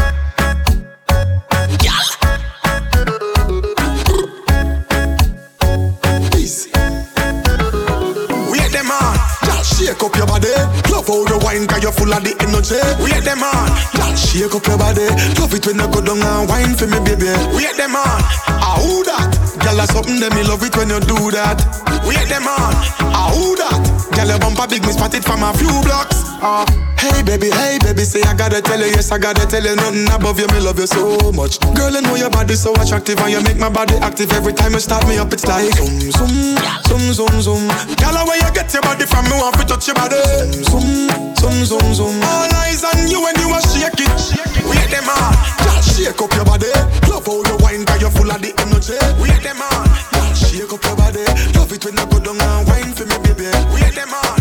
Shake 9.81 10.03
up 10.03 10.15
your 10.15 10.27
body. 10.27 10.53
Love 10.93 11.07
how 11.07 11.25
you 11.25 11.37
wine, 11.41 11.65
cause 11.65 11.81
you're 11.81 11.91
full 11.91 12.13
of 12.13 12.21
the 12.21 12.33
energy. 12.45 12.77
Wait 13.01 13.23
them 13.25 13.41
on, 13.41 13.69
just 13.97 14.29
shake 14.29 14.53
up 14.53 14.65
your 14.65 14.77
body. 14.77 15.07
Love 15.41 15.53
it 15.53 15.65
when 15.65 15.81
you 15.81 15.87
go 15.89 15.99
down 16.01 16.21
and 16.21 16.45
wine 16.49 16.73
for 16.77 16.85
me, 16.85 16.99
baby. 17.01 17.33
Wait 17.57 17.73
them 17.77 17.97
on, 17.97 18.21
ah 18.61 18.77
who 18.77 19.03
that? 19.09 19.29
Girl, 19.61 19.75
that's 19.75 19.93
something 19.93 20.19
that 20.21 20.33
me 20.37 20.43
love 20.45 20.61
it 20.61 20.75
when 20.77 20.89
you 20.89 21.01
do 21.01 21.17
that. 21.33 21.57
Wait 22.05 22.29
them 22.29 22.45
on, 22.45 22.73
ah 23.17 23.33
who 23.33 23.57
that? 23.57 23.81
Girl, 24.13 24.29
your 24.29 24.39
bumper 24.39 24.67
big, 24.69 24.85
me 24.85 24.93
spotted 24.93 25.25
from 25.25 25.41
a 25.41 25.53
few 25.57 25.73
blocks. 25.81 26.21
Ah, 26.45 26.65
hey 27.01 27.21
baby, 27.23 27.49
hey 27.49 27.77
baby, 27.81 28.03
say 28.03 28.21
I 28.23 28.33
gotta 28.33 28.61
tell 28.61 28.79
you, 28.79 28.87
yes 28.93 29.11
I 29.11 29.17
gotta 29.17 29.45
tell 29.45 29.63
you, 29.63 29.75
nothing 29.75 30.07
above 30.13 30.39
you, 30.39 30.47
me 30.53 30.59
love 30.61 30.79
you 30.79 30.87
so 30.87 31.31
much. 31.33 31.59
Girl, 31.75 31.95
I 31.95 31.99
know 32.01 32.15
your 32.15 32.29
body 32.29 32.55
so 32.55 32.73
attractive 32.77 33.19
and 33.19 33.31
you 33.31 33.41
make 33.41 33.57
my 33.57 33.69
body 33.69 33.95
active 34.01 34.31
every 34.33 34.53
time 34.53 34.73
you 34.73 34.79
start 34.79 35.07
me 35.07 35.17
up. 35.17 35.33
It's 35.33 35.45
like 35.45 35.73
zoom 35.75 35.99
zoom, 36.11 36.57
zoom 36.85 37.03
zoom 37.13 37.35
zoom. 37.41 37.63
Girl, 37.97 38.17
where 38.25 38.37
you 38.37 38.49
get 38.53 38.71
your 38.73 38.83
body 38.83 39.05
from, 39.05 39.25
me 39.25 39.35
want 39.37 39.55
to 39.59 39.65
touch 39.65 39.87
your 39.87 39.95
body. 39.95 40.21
Zoom 40.63 41.09
zoom 41.35 41.65
zoom 41.65 41.65
zoom. 41.65 41.93
zoom. 41.93 42.15
All 42.23 42.53
eyes 42.61 42.83
on 42.83 43.07
you 43.09 43.21
when 43.21 43.35
you 43.41 43.49
are 43.49 43.61
shake 43.65 43.97
it. 43.97 44.21
Wait 44.69 44.89
them 44.93 45.09
on, 45.09 45.33
just 45.65 45.97
shake 45.97 46.21
up 46.21 46.31
your 46.35 46.45
body. 46.45 46.69
Love 47.09 47.25
how 47.25 47.41
you 47.43 47.57
wine, 47.61 47.85
cause 47.85 48.01
you're 48.01 48.11
full 48.11 48.29
of 48.29 48.41
the 48.41 48.53
energy. 48.61 48.97
Wait 49.21 49.41
them 49.41 49.61
on, 49.61 49.85
just 50.13 50.53
shake 50.53 50.71
up 50.71 50.83
your 50.83 50.95
body. 50.95 51.25
Love 51.57 51.71
it 51.73 51.83
when 51.85 51.97
you 51.97 52.05
go 52.07 52.17
down 52.19 52.39
and 52.41 52.67
wine 52.67 52.93
for 52.93 53.05
me, 53.09 53.17
baby. 53.25 53.49
Wait 53.73 53.95
them 53.95 54.13
on, 54.13 54.37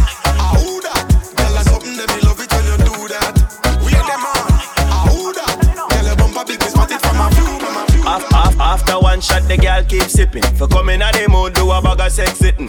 After 8.91 9.05
one 9.05 9.21
shot, 9.21 9.43
the 9.47 9.57
girl 9.57 9.85
keep 9.85 10.03
sipping. 10.03 10.43
For 10.59 10.67
coming 10.67 11.01
at 11.01 11.13
the 11.13 11.29
mood, 11.29 11.53
do 11.55 11.71
a 11.71 11.81
bag 11.81 12.01
of 12.01 12.11
sex 12.11 12.33
sitting. 12.39 12.67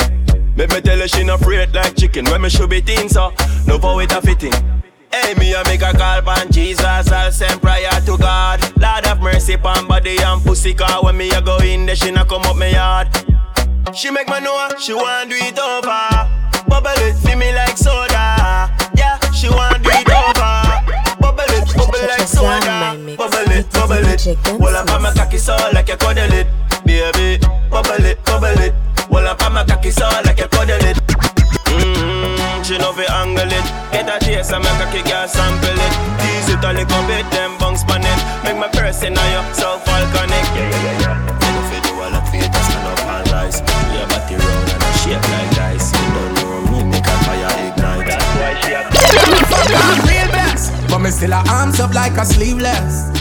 Make 0.56 0.70
me 0.70 0.80
tell 0.80 1.00
her 1.00 1.08
she 1.08 1.24
no 1.24 1.34
afraid 1.34 1.74
like 1.74 1.96
chicken. 1.96 2.26
When 2.26 2.44
me 2.44 2.50
should 2.50 2.70
be 2.70 2.80
thin, 2.80 3.10
so 3.10 3.34
no 3.66 3.80
for 3.80 4.00
it 4.04 4.12
a 4.12 4.22
fitting. 4.22 4.54
Hey, 5.12 5.34
me 5.34 5.52
a 5.56 5.64
make 5.66 5.82
a 5.82 5.92
call 5.98 6.22
pan 6.22 6.52
Jesus, 6.52 6.86
I'll 6.86 7.32
send 7.32 7.60
prayer 7.60 7.90
to 8.06 8.18
God. 8.20 8.62
Lord 8.78 9.06
have 9.08 9.20
mercy 9.20 9.58
pan 9.58 9.88
body 9.88 10.22
and 10.22 10.44
pussy 10.44 10.76
car. 10.76 11.04
When 11.04 11.18
me 11.18 11.32
a 11.32 11.42
go 11.42 11.58
in 11.58 11.88
there, 11.88 11.96
she 11.96 12.12
not 12.12 12.30
come 12.30 12.44
up 12.44 12.56
me 12.56 12.74
yard. 12.74 13.08
She 13.92 14.12
make 14.12 14.30
me 14.30 14.42
know 14.42 14.70
she 14.78 14.94
want 14.94 15.32
do 15.32 15.36
it 15.36 15.58
over. 15.58 16.70
Bubble 16.70 17.02
it, 17.02 17.16
feel 17.26 17.36
me 17.36 17.52
like 17.52 17.76
soda. 17.76 18.70
Yeah, 18.94 19.18
she 19.32 19.50
want 19.50 19.82
do 19.82 19.90
it 19.92 20.11
bubble. 22.28 23.16
Bubble 23.18 23.52
it, 23.52 23.72
bubble 23.72 24.06
it. 24.06 24.38
Well, 24.60 24.90
on 24.90 25.02
my 25.02 25.14
cocky 25.14 25.38
so 25.38 25.56
like 25.74 25.88
you 25.90 25.98
cuddle 25.98 26.32
it, 26.34 26.48
baby. 26.86 27.44
Bubble 27.70 28.06
it, 28.06 28.24
bubble 28.26 28.60
it. 28.60 28.74
Well, 29.10 29.28
up 29.28 29.42
on 29.44 29.54
my 29.54 29.66
cocky 29.66 29.92
so 29.92 30.08
like 30.26 30.40
you 30.40 30.48
cuddle 30.48 30.84
it. 30.86 30.98
Mmm, 31.66 32.64
she 32.64 32.78
know 32.78 32.94
fi 32.94 33.06
angle 33.22 33.52
it. 33.52 33.66
Get 33.92 34.10
a 34.10 34.24
chase 34.24 34.52
and 34.52 34.64
make 34.64 34.82
a 34.82 34.92
kick 34.92 35.06
girl 35.06 35.28
sample 35.28 35.70
it. 35.70 35.94
Tease 36.20 36.50
it 36.54 36.64
a 36.64 36.74
little 36.74 37.08
bit, 37.08 37.30
then 37.32 37.58
bounce 37.58 37.84
pan 37.84 38.04
it. 38.04 38.44
Make 38.44 38.58
my 38.58 38.68
person 38.70 39.18
on 39.18 39.32
you 39.32 39.54
so 39.54 39.80
volcanic. 39.86 40.46
Yeah, 40.56 40.70
yeah, 40.70 40.84
yeah, 40.84 41.00
yeah. 41.02 41.41
Still 51.22 51.34
a 51.34 51.44
arms 51.54 51.80
up 51.80 51.94
like 51.94 52.18
a 52.18 52.26
sleeveless. 52.26 53.14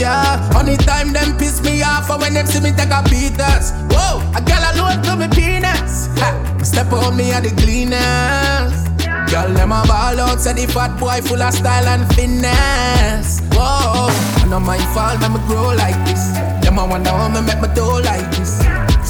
Yeah, 0.00 0.40
only 0.56 0.78
time 0.78 1.12
them 1.12 1.36
piss 1.36 1.62
me 1.62 1.82
off 1.82 2.08
or 2.08 2.18
when 2.18 2.32
them 2.32 2.46
see 2.46 2.60
me 2.60 2.72
take 2.72 2.88
a 2.88 3.04
beaters. 3.04 3.68
Whoa, 3.92 4.24
a 4.32 4.40
girl 4.40 4.64
alone 4.72 5.02
to 5.04 5.12
me 5.20 5.28
penis. 5.28 6.08
Ha, 6.20 6.30
step 6.64 6.90
on 6.94 7.18
me 7.18 7.32
at 7.32 7.42
the 7.42 7.52
cleanest. 7.60 8.88
Girl, 9.30 9.52
them 9.52 9.72
a 9.72 9.84
ball 9.84 10.20
out, 10.24 10.40
say 10.40 10.54
the 10.54 10.66
fat 10.72 10.98
boy 10.98 11.20
full 11.20 11.42
of 11.42 11.52
style 11.52 11.86
and 11.86 12.08
finesse. 12.14 13.42
Whoa, 13.52 14.08
I 14.40 14.46
know 14.48 14.60
my 14.60 14.78
fault, 14.96 15.20
when 15.20 15.34
me 15.34 15.40
grow 15.46 15.76
like 15.76 16.00
this. 16.08 16.24
Them 16.64 16.78
a 16.78 16.88
how 16.88 17.28
me 17.28 17.42
make 17.44 17.60
my 17.60 17.68
dough 17.74 18.00
like 18.00 18.24
this. 18.36 18.64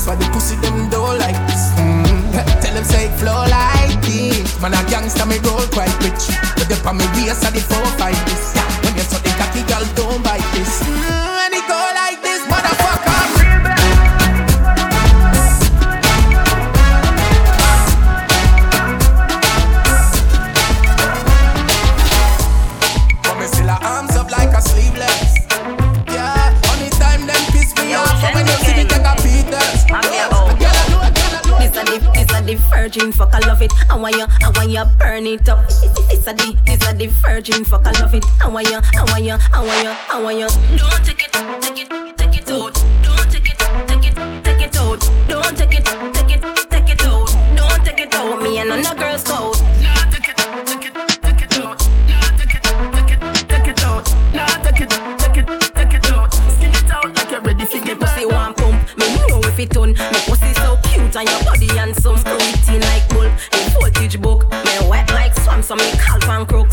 Why 0.07 0.17
the 0.17 0.27
pussy 0.33 0.57
them 0.57 0.91
do. 0.91 1.04
Them 2.85 2.93
say 2.93 3.09
flow 3.17 3.45
like 3.49 4.01
this. 4.03 4.61
Man 4.61 4.75
a 4.75 4.83
gangster, 4.91 5.27
me 5.27 5.39
roll 5.39 5.67
quite 5.73 5.95
rich. 6.03 6.29
But 6.57 6.69
the 6.69 6.77
on 6.87 6.97
me 6.99 7.05
waist 7.15 7.45
at 7.45 7.53
the 7.53 7.61
four 7.61 7.85
five 7.99 8.19
this. 8.27 8.55
When 8.85 8.95
you 8.97 9.03
saw 9.03 9.19
the 9.19 9.31
cocky 9.41 9.63
girl, 9.65 9.85
don't 9.95 10.23
bite 10.23 10.45
this. 10.53 10.83
Mm, 10.83 11.44
virgin 32.85 33.13
fuck, 33.13 33.33
I 33.33 33.39
love 33.49 33.63
it. 33.63 33.73
I 33.89 33.97
want 33.97 34.15
you, 34.15 34.27
I 34.29 34.51
want 34.57 34.69
you 34.69 34.85
burn 34.99 35.27
it 35.27 35.49
up. 35.49 35.67
This 35.67 36.27
a 36.27 36.35
the, 36.35 36.55
this 36.67 36.87
a 36.87 36.93
the 36.93 37.07
virgin 37.07 37.65
fuck, 37.65 37.87
I 37.87 37.93
love 37.99 38.15
it. 38.15 38.25
I 38.43 38.49
want 38.49 38.69
you, 38.69 38.77
I 38.77 39.05
want 39.09 39.25
you, 39.25 39.37
I 39.55 39.65
want 39.65 39.85
you, 39.85 39.93
I 40.13 40.23
want 40.23 40.39
you. 40.39 40.49
Don't 40.77 41.05
take 41.05 41.24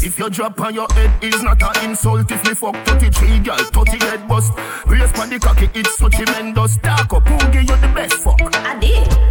If 0.03 0.17
you 0.17 0.29
drop 0.31 0.59
on 0.59 0.73
your 0.73 0.87
head, 0.93 1.11
it's 1.21 1.43
not 1.43 1.61
an 1.61 1.89
insult. 1.89 2.31
If 2.31 2.43
me 2.43 2.55
fuck 2.55 2.75
33 2.87 3.39
girl, 3.39 3.57
30 3.57 3.99
head 3.99 4.27
bust. 4.27 4.51
Raise 4.87 5.19
on 5.19 5.29
the 5.29 5.39
cocky, 5.39 5.69
it's 5.75 5.95
so 5.97 6.09
tremendous. 6.09 6.77
Dark 6.77 7.13
up, 7.13 7.27
who 7.27 7.37
give 7.51 7.69
you 7.69 7.77
the 7.77 7.91
best 7.93 8.15
fuck? 8.15 8.39
I 8.41 8.79
did. 8.79 9.30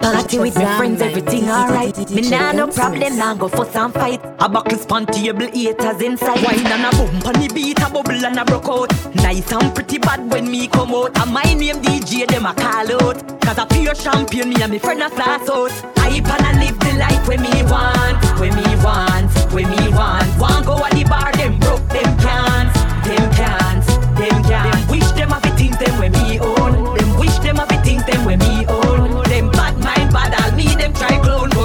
Party 0.00 0.38
with 0.38 0.56
my 0.56 0.76
friends, 0.76 1.00
everything 1.00 1.48
alright. 1.48 2.10
Me 2.10 2.28
nah 2.28 2.52
no 2.52 2.66
problem, 2.66 3.16
nah 3.16 3.34
go 3.34 3.48
fuss 3.48 3.76
and 3.76 3.92
fight. 3.94 4.20
A 4.40 4.48
buckle 4.48 4.78
span 4.78 5.06
table, 5.06 5.46
haters 5.52 6.02
inside. 6.02 6.42
Wine 6.44 6.66
and 6.66 6.86
a 6.86 6.96
bump 6.96 7.26
on 7.26 7.34
the 7.34 7.50
beat, 7.54 7.80
a 7.80 7.88
bubble 7.90 8.24
and 8.24 8.38
a 8.38 8.44
broke 8.44 8.68
out. 8.68 9.14
Nice 9.16 9.52
and 9.52 9.74
pretty 9.74 9.98
bad 9.98 10.30
when 10.32 10.50
me 10.50 10.66
come 10.66 10.94
out. 10.94 11.16
And 11.18 11.32
my 11.32 11.42
name 11.42 11.76
DJ, 11.76 12.26
them 12.26 12.46
a 12.46 12.54
call 12.54 12.90
out. 13.02 13.40
Cause 13.42 13.58
a 13.58 13.66
pure 13.66 13.94
champion, 13.94 14.48
me 14.48 14.56
and 14.62 14.72
me 14.72 14.78
friend 14.78 15.02
a 15.02 15.10
flash 15.10 15.48
out. 15.48 15.70
Hype 15.96 16.26
and 16.26 16.46
I 16.46 16.52
live 16.64 16.78
the 16.80 16.92
life 16.98 17.28
when 17.28 17.42
me 17.42 17.62
want, 17.70 18.18
when 18.40 18.54
me 18.56 18.66
want, 18.82 19.30
when 19.52 19.68
me 19.70 19.88
want. 19.94 20.26
Want 20.40 20.66
go 20.66 20.76
at 20.84 20.92
the 20.92 21.04
bar, 21.04 21.30
them 21.32 21.58
broke, 21.60 21.86
them 21.88 22.18
can't, 22.18 22.74
them 23.04 23.30
can't, 23.34 23.86
them 24.18 24.42
can't. 24.42 24.74
Them 24.74 24.88
wish 24.90 25.10
them 25.12 25.30
have 25.30 25.44
it 25.44 25.54
things 25.56 25.78
them 25.78 25.98
when 25.98 26.12
me 26.12 26.40
own. 26.40 26.96
Them 26.96 27.18
wish 27.18 27.38
them 27.38 27.56
have 27.56 27.70
it 27.70 27.84
things 27.84 28.04
them 28.04 28.24
when 28.24 28.38
me 28.40 28.53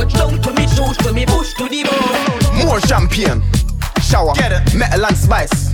down 0.10 0.42
to 0.42 0.54
me 0.54 0.68
shoes, 0.68 0.98
to 0.98 1.14
me 1.14 1.26
bush, 1.26 1.54
to 1.56 1.68
the 1.68 1.84
bone. 1.84 2.66
More 2.66 2.80
champagne, 2.82 3.44
shower, 4.02 4.34
metal 4.76 5.06
and 5.06 5.18
spice 5.18 5.70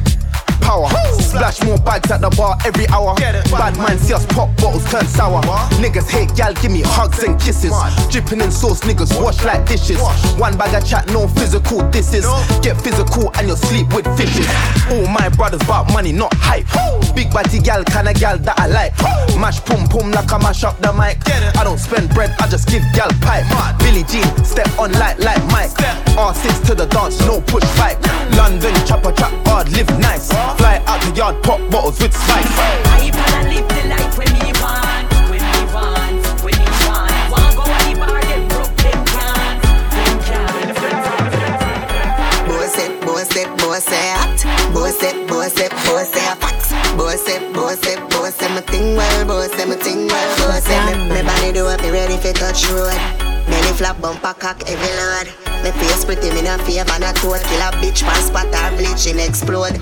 power. 0.65 0.89
Splash 1.21 1.63
more 1.63 1.77
bags 1.77 2.09
at 2.09 2.21
the 2.21 2.29
bar 2.31 2.57
every 2.65 2.87
hour. 2.87 3.13
Bad 3.15 3.77
man 3.77 3.97
see 3.99 4.13
us 4.13 4.25
pop 4.25 4.49
bottles 4.57 4.83
turn 4.89 5.05
sour. 5.05 5.41
Niggas 5.77 6.09
hate 6.09 6.33
gal, 6.35 6.53
give 6.55 6.71
me 6.71 6.81
hugs 6.81 7.21
and 7.23 7.39
kisses. 7.39 7.71
Dripping 8.09 8.41
in 8.41 8.51
sauce, 8.51 8.81
niggas 8.81 9.13
wash 9.21 9.43
like 9.45 9.65
dishes. 9.67 10.01
One 10.41 10.57
bag 10.57 10.73
of 10.73 10.87
chat, 10.87 11.05
no 11.13 11.27
physical. 11.27 11.83
This 11.91 12.13
is 12.13 12.25
get 12.61 12.81
physical 12.81 13.31
and 13.37 13.47
you'll 13.47 13.61
sleep 13.69 13.93
with 13.93 14.07
fishes. 14.17 14.49
All 14.91 15.07
my 15.07 15.29
brothers 15.29 15.61
about 15.61 15.93
money, 15.93 16.11
not 16.11 16.33
hype. 16.33 16.65
Big 17.15 17.31
body 17.31 17.59
gal, 17.59 17.83
kinda 17.85 18.13
gal 18.13 18.37
that 18.39 18.59
I 18.59 18.67
like. 18.67 18.93
Mash 19.39 19.63
pum 19.63 19.87
pum 19.87 20.11
like 20.11 20.31
I 20.33 20.37
mash 20.39 20.63
up 20.63 20.81
the 20.81 20.91
mic. 20.93 21.21
I 21.57 21.63
don't 21.63 21.79
spend 21.79 22.09
bread, 22.13 22.33
I 22.39 22.47
just 22.47 22.67
give 22.67 22.83
gal 22.93 23.11
pipe. 23.21 23.45
Billie 24.11 24.43
step 24.43 24.67
on 24.79 24.91
light 24.93 25.19
like 25.19 25.43
Mike. 25.45 25.71
R6 26.15 26.65
to 26.67 26.75
the 26.75 26.85
dance, 26.85 27.19
no 27.21 27.41
push 27.41 27.63
fight. 27.75 27.97
London 28.35 28.73
chopper 28.85 29.11
trap 29.11 29.33
hard, 29.47 29.69
live 29.71 29.89
nice. 29.99 30.29
Fly 30.57 30.81
out 30.87 31.01
the 31.01 31.11
yard, 31.15 31.43
pop 31.43 31.59
bottles 31.69 31.99
with 32.01 32.13
spice. 32.13 32.45
I 32.47 33.11
wanna 33.13 33.49
live 33.49 33.67
the 33.67 33.87
life 33.89 34.17
when 34.17 34.31
me 34.33 34.51
want, 34.61 35.11
when 35.29 35.41
me 35.41 35.63
want, 35.73 36.25
when 36.43 36.55
me 36.55 36.69
want. 36.87 37.11
Want 37.31 37.55
go 37.55 37.63
at 37.65 37.83
the 37.85 37.95
bar, 37.99 38.21
them 38.21 38.47
broke, 38.47 38.75
them 38.77 39.05
can't, 39.05 39.61
them 39.91 40.17
can't. 40.23 40.75
Boss 42.47 42.77
it, 42.77 43.01
boss 43.01 43.35
it, 43.35 43.49
boss 43.57 43.87
it. 43.91 44.73
Boss 44.73 45.03
it, 45.03 45.27
boss 45.27 45.59
it, 45.59 45.71
boss 45.71 46.15
it 46.15 46.37
facts. 46.39 46.71
Boss 46.95 47.27
it, 47.27 47.53
boss 47.53 47.85
it, 47.85 47.99
boss 48.09 48.41
it, 48.41 48.49
my 48.51 48.61
thing 48.61 48.95
well, 48.95 49.25
boss 49.25 49.57
it, 49.59 49.67
my 49.67 49.75
thing 49.75 50.07
well, 50.07 50.37
boss 50.47 50.67
it. 50.69 50.79
Me, 50.85 51.15
me 51.15 51.21
body 51.23 51.51
do 51.51 51.65
up, 51.67 51.81
me 51.81 51.89
ready 51.91 52.17
for 52.17 52.33
touch 52.33 52.69
road. 52.69 53.34
Flap, 53.75 53.99
bumper 53.99 54.33
cock, 54.39 54.63
every 54.69 54.87
load. 54.95 55.27
Me 55.61 55.71
face 55.71 56.05
pretty, 56.05 56.31
me 56.31 56.41
no 56.41 56.57
favor, 56.59 56.97
not 56.97 57.15
toad. 57.17 57.43
Kill 57.43 57.59
a 57.59 57.71
bitch, 57.83 58.03
pass 58.03 58.27
spot 58.27 58.47
or 58.47 58.77
bleaching 58.77 59.19
explode. 59.19 59.75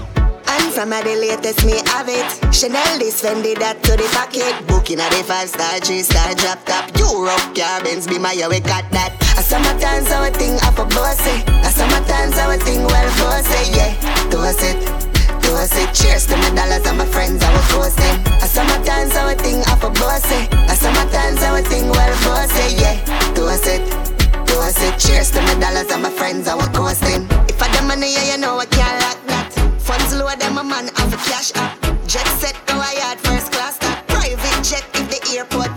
And 0.47 0.73
from 0.73 0.89
the 0.89 1.13
latest, 1.13 1.63
me 1.63 1.77
have 1.93 2.09
it. 2.09 2.25
Chanel, 2.51 2.97
this 2.97 3.21
Fendi, 3.21 3.53
that 3.59 3.83
to 3.83 3.91
the 3.93 4.09
pocket. 4.09 4.49
Booking 4.67 4.99
at 4.99 5.11
the 5.11 5.23
five 5.23 5.49
star, 5.49 5.79
three 5.79 6.01
star, 6.01 6.33
drop 6.33 6.65
top. 6.65 6.89
Europe, 6.97 7.53
cabins, 7.53 8.07
be 8.07 8.17
my, 8.17 8.33
yeah, 8.33 8.49
we 8.49 8.61
got 8.61 8.89
that. 8.89 9.13
A 9.37 9.43
summertime's 9.45 10.11
our 10.11 10.31
thing, 10.31 10.57
up 10.65 10.79
a 10.81 10.85
bossy. 10.89 11.45
A 11.61 11.69
summertime's 11.69 12.37
our 12.41 12.57
thing, 12.57 12.81
well, 12.89 13.09
bossy, 13.21 13.77
yeah. 13.77 13.93
Toss 14.33 14.57
it, 14.63 15.12
toss 15.53 15.75
it. 15.77 15.89
Cheers 15.93 16.25
to 16.27 16.35
my 16.37 16.49
dollars 16.57 16.85
and 16.85 16.97
my 16.97 17.05
friends, 17.05 17.43
I 17.43 17.49
will 17.53 17.67
toast 17.69 17.97
them. 17.97 18.17
A 18.41 18.47
summertime's 18.47 19.15
our 19.15 19.35
thing, 19.35 19.61
up 19.69 19.83
a 19.83 19.89
bossy. 20.01 20.41
A 20.71 20.75
summertime's 20.75 21.41
our 21.43 21.61
thing, 21.61 21.89
well, 21.89 22.13
bossy, 22.25 22.75
yeah. 22.81 22.97
Toss 23.37 23.65
it. 23.67 23.81
Toss 24.49 24.81
it. 24.81 24.93
Cheers 24.99 25.31
to 25.31 25.41
my 25.41 25.55
dollars 25.61 25.89
and 25.93 26.01
my 26.01 26.09
friends, 26.09 26.47
I 26.47 26.55
will 26.55 26.73
coast 26.73 27.01
them. 27.01 27.27
If 27.47 27.61
I 27.61 27.67
the 27.75 27.81
money, 27.85 28.13
yeah, 28.13 28.33
you 28.33 28.37
know 28.41 28.57
I 28.57 28.65
can't 28.65 28.97
lock 29.05 29.19
that. 29.31 29.49
Funds 29.77 30.13
lower 30.15 30.35
than 30.35 30.53
my 30.55 30.63
man 30.63 30.87
have 30.97 31.13
a 31.13 31.17
cash 31.29 31.51
up. 31.55 31.71
Jet 32.07 32.27
set 32.41 32.57
go 32.65 32.75
I 32.77 32.93
yard 32.99 33.19
first 33.19 33.51
class 33.51 33.77
that. 33.79 34.07
Private 34.07 34.59
jet 34.65 34.85
if 34.97 35.05
the 35.11 35.19
airport 35.37 35.72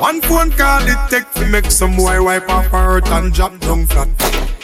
One 0.00 0.22
phone 0.22 0.50
call 0.52 0.80
it 0.88 1.10
take 1.10 1.30
to 1.34 1.46
make 1.46 1.70
some 1.70 1.94
boy 1.94 2.22
wipe 2.24 2.48
her 2.48 2.62
hurt 2.62 3.06
and 3.08 3.34
drop 3.34 3.58
down 3.58 3.86
flat. 3.86 4.08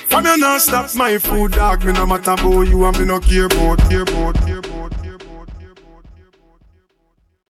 From 0.09 0.25
you 0.25 0.39
not 0.39 0.63
stop 0.63 0.95
my 0.95 1.19
food 1.19 1.53
dog, 1.53 1.85
me 1.85 1.93
no 1.93 2.07
matter 2.07 2.33
about 2.33 2.63
you 2.63 2.87
and 2.87 2.99
me 2.99 3.05
no 3.05 3.21
care 3.21 3.45
about, 3.45 3.79
care 3.91 4.01
about, 4.01 4.35
care 4.47 4.61
about. 4.61 4.76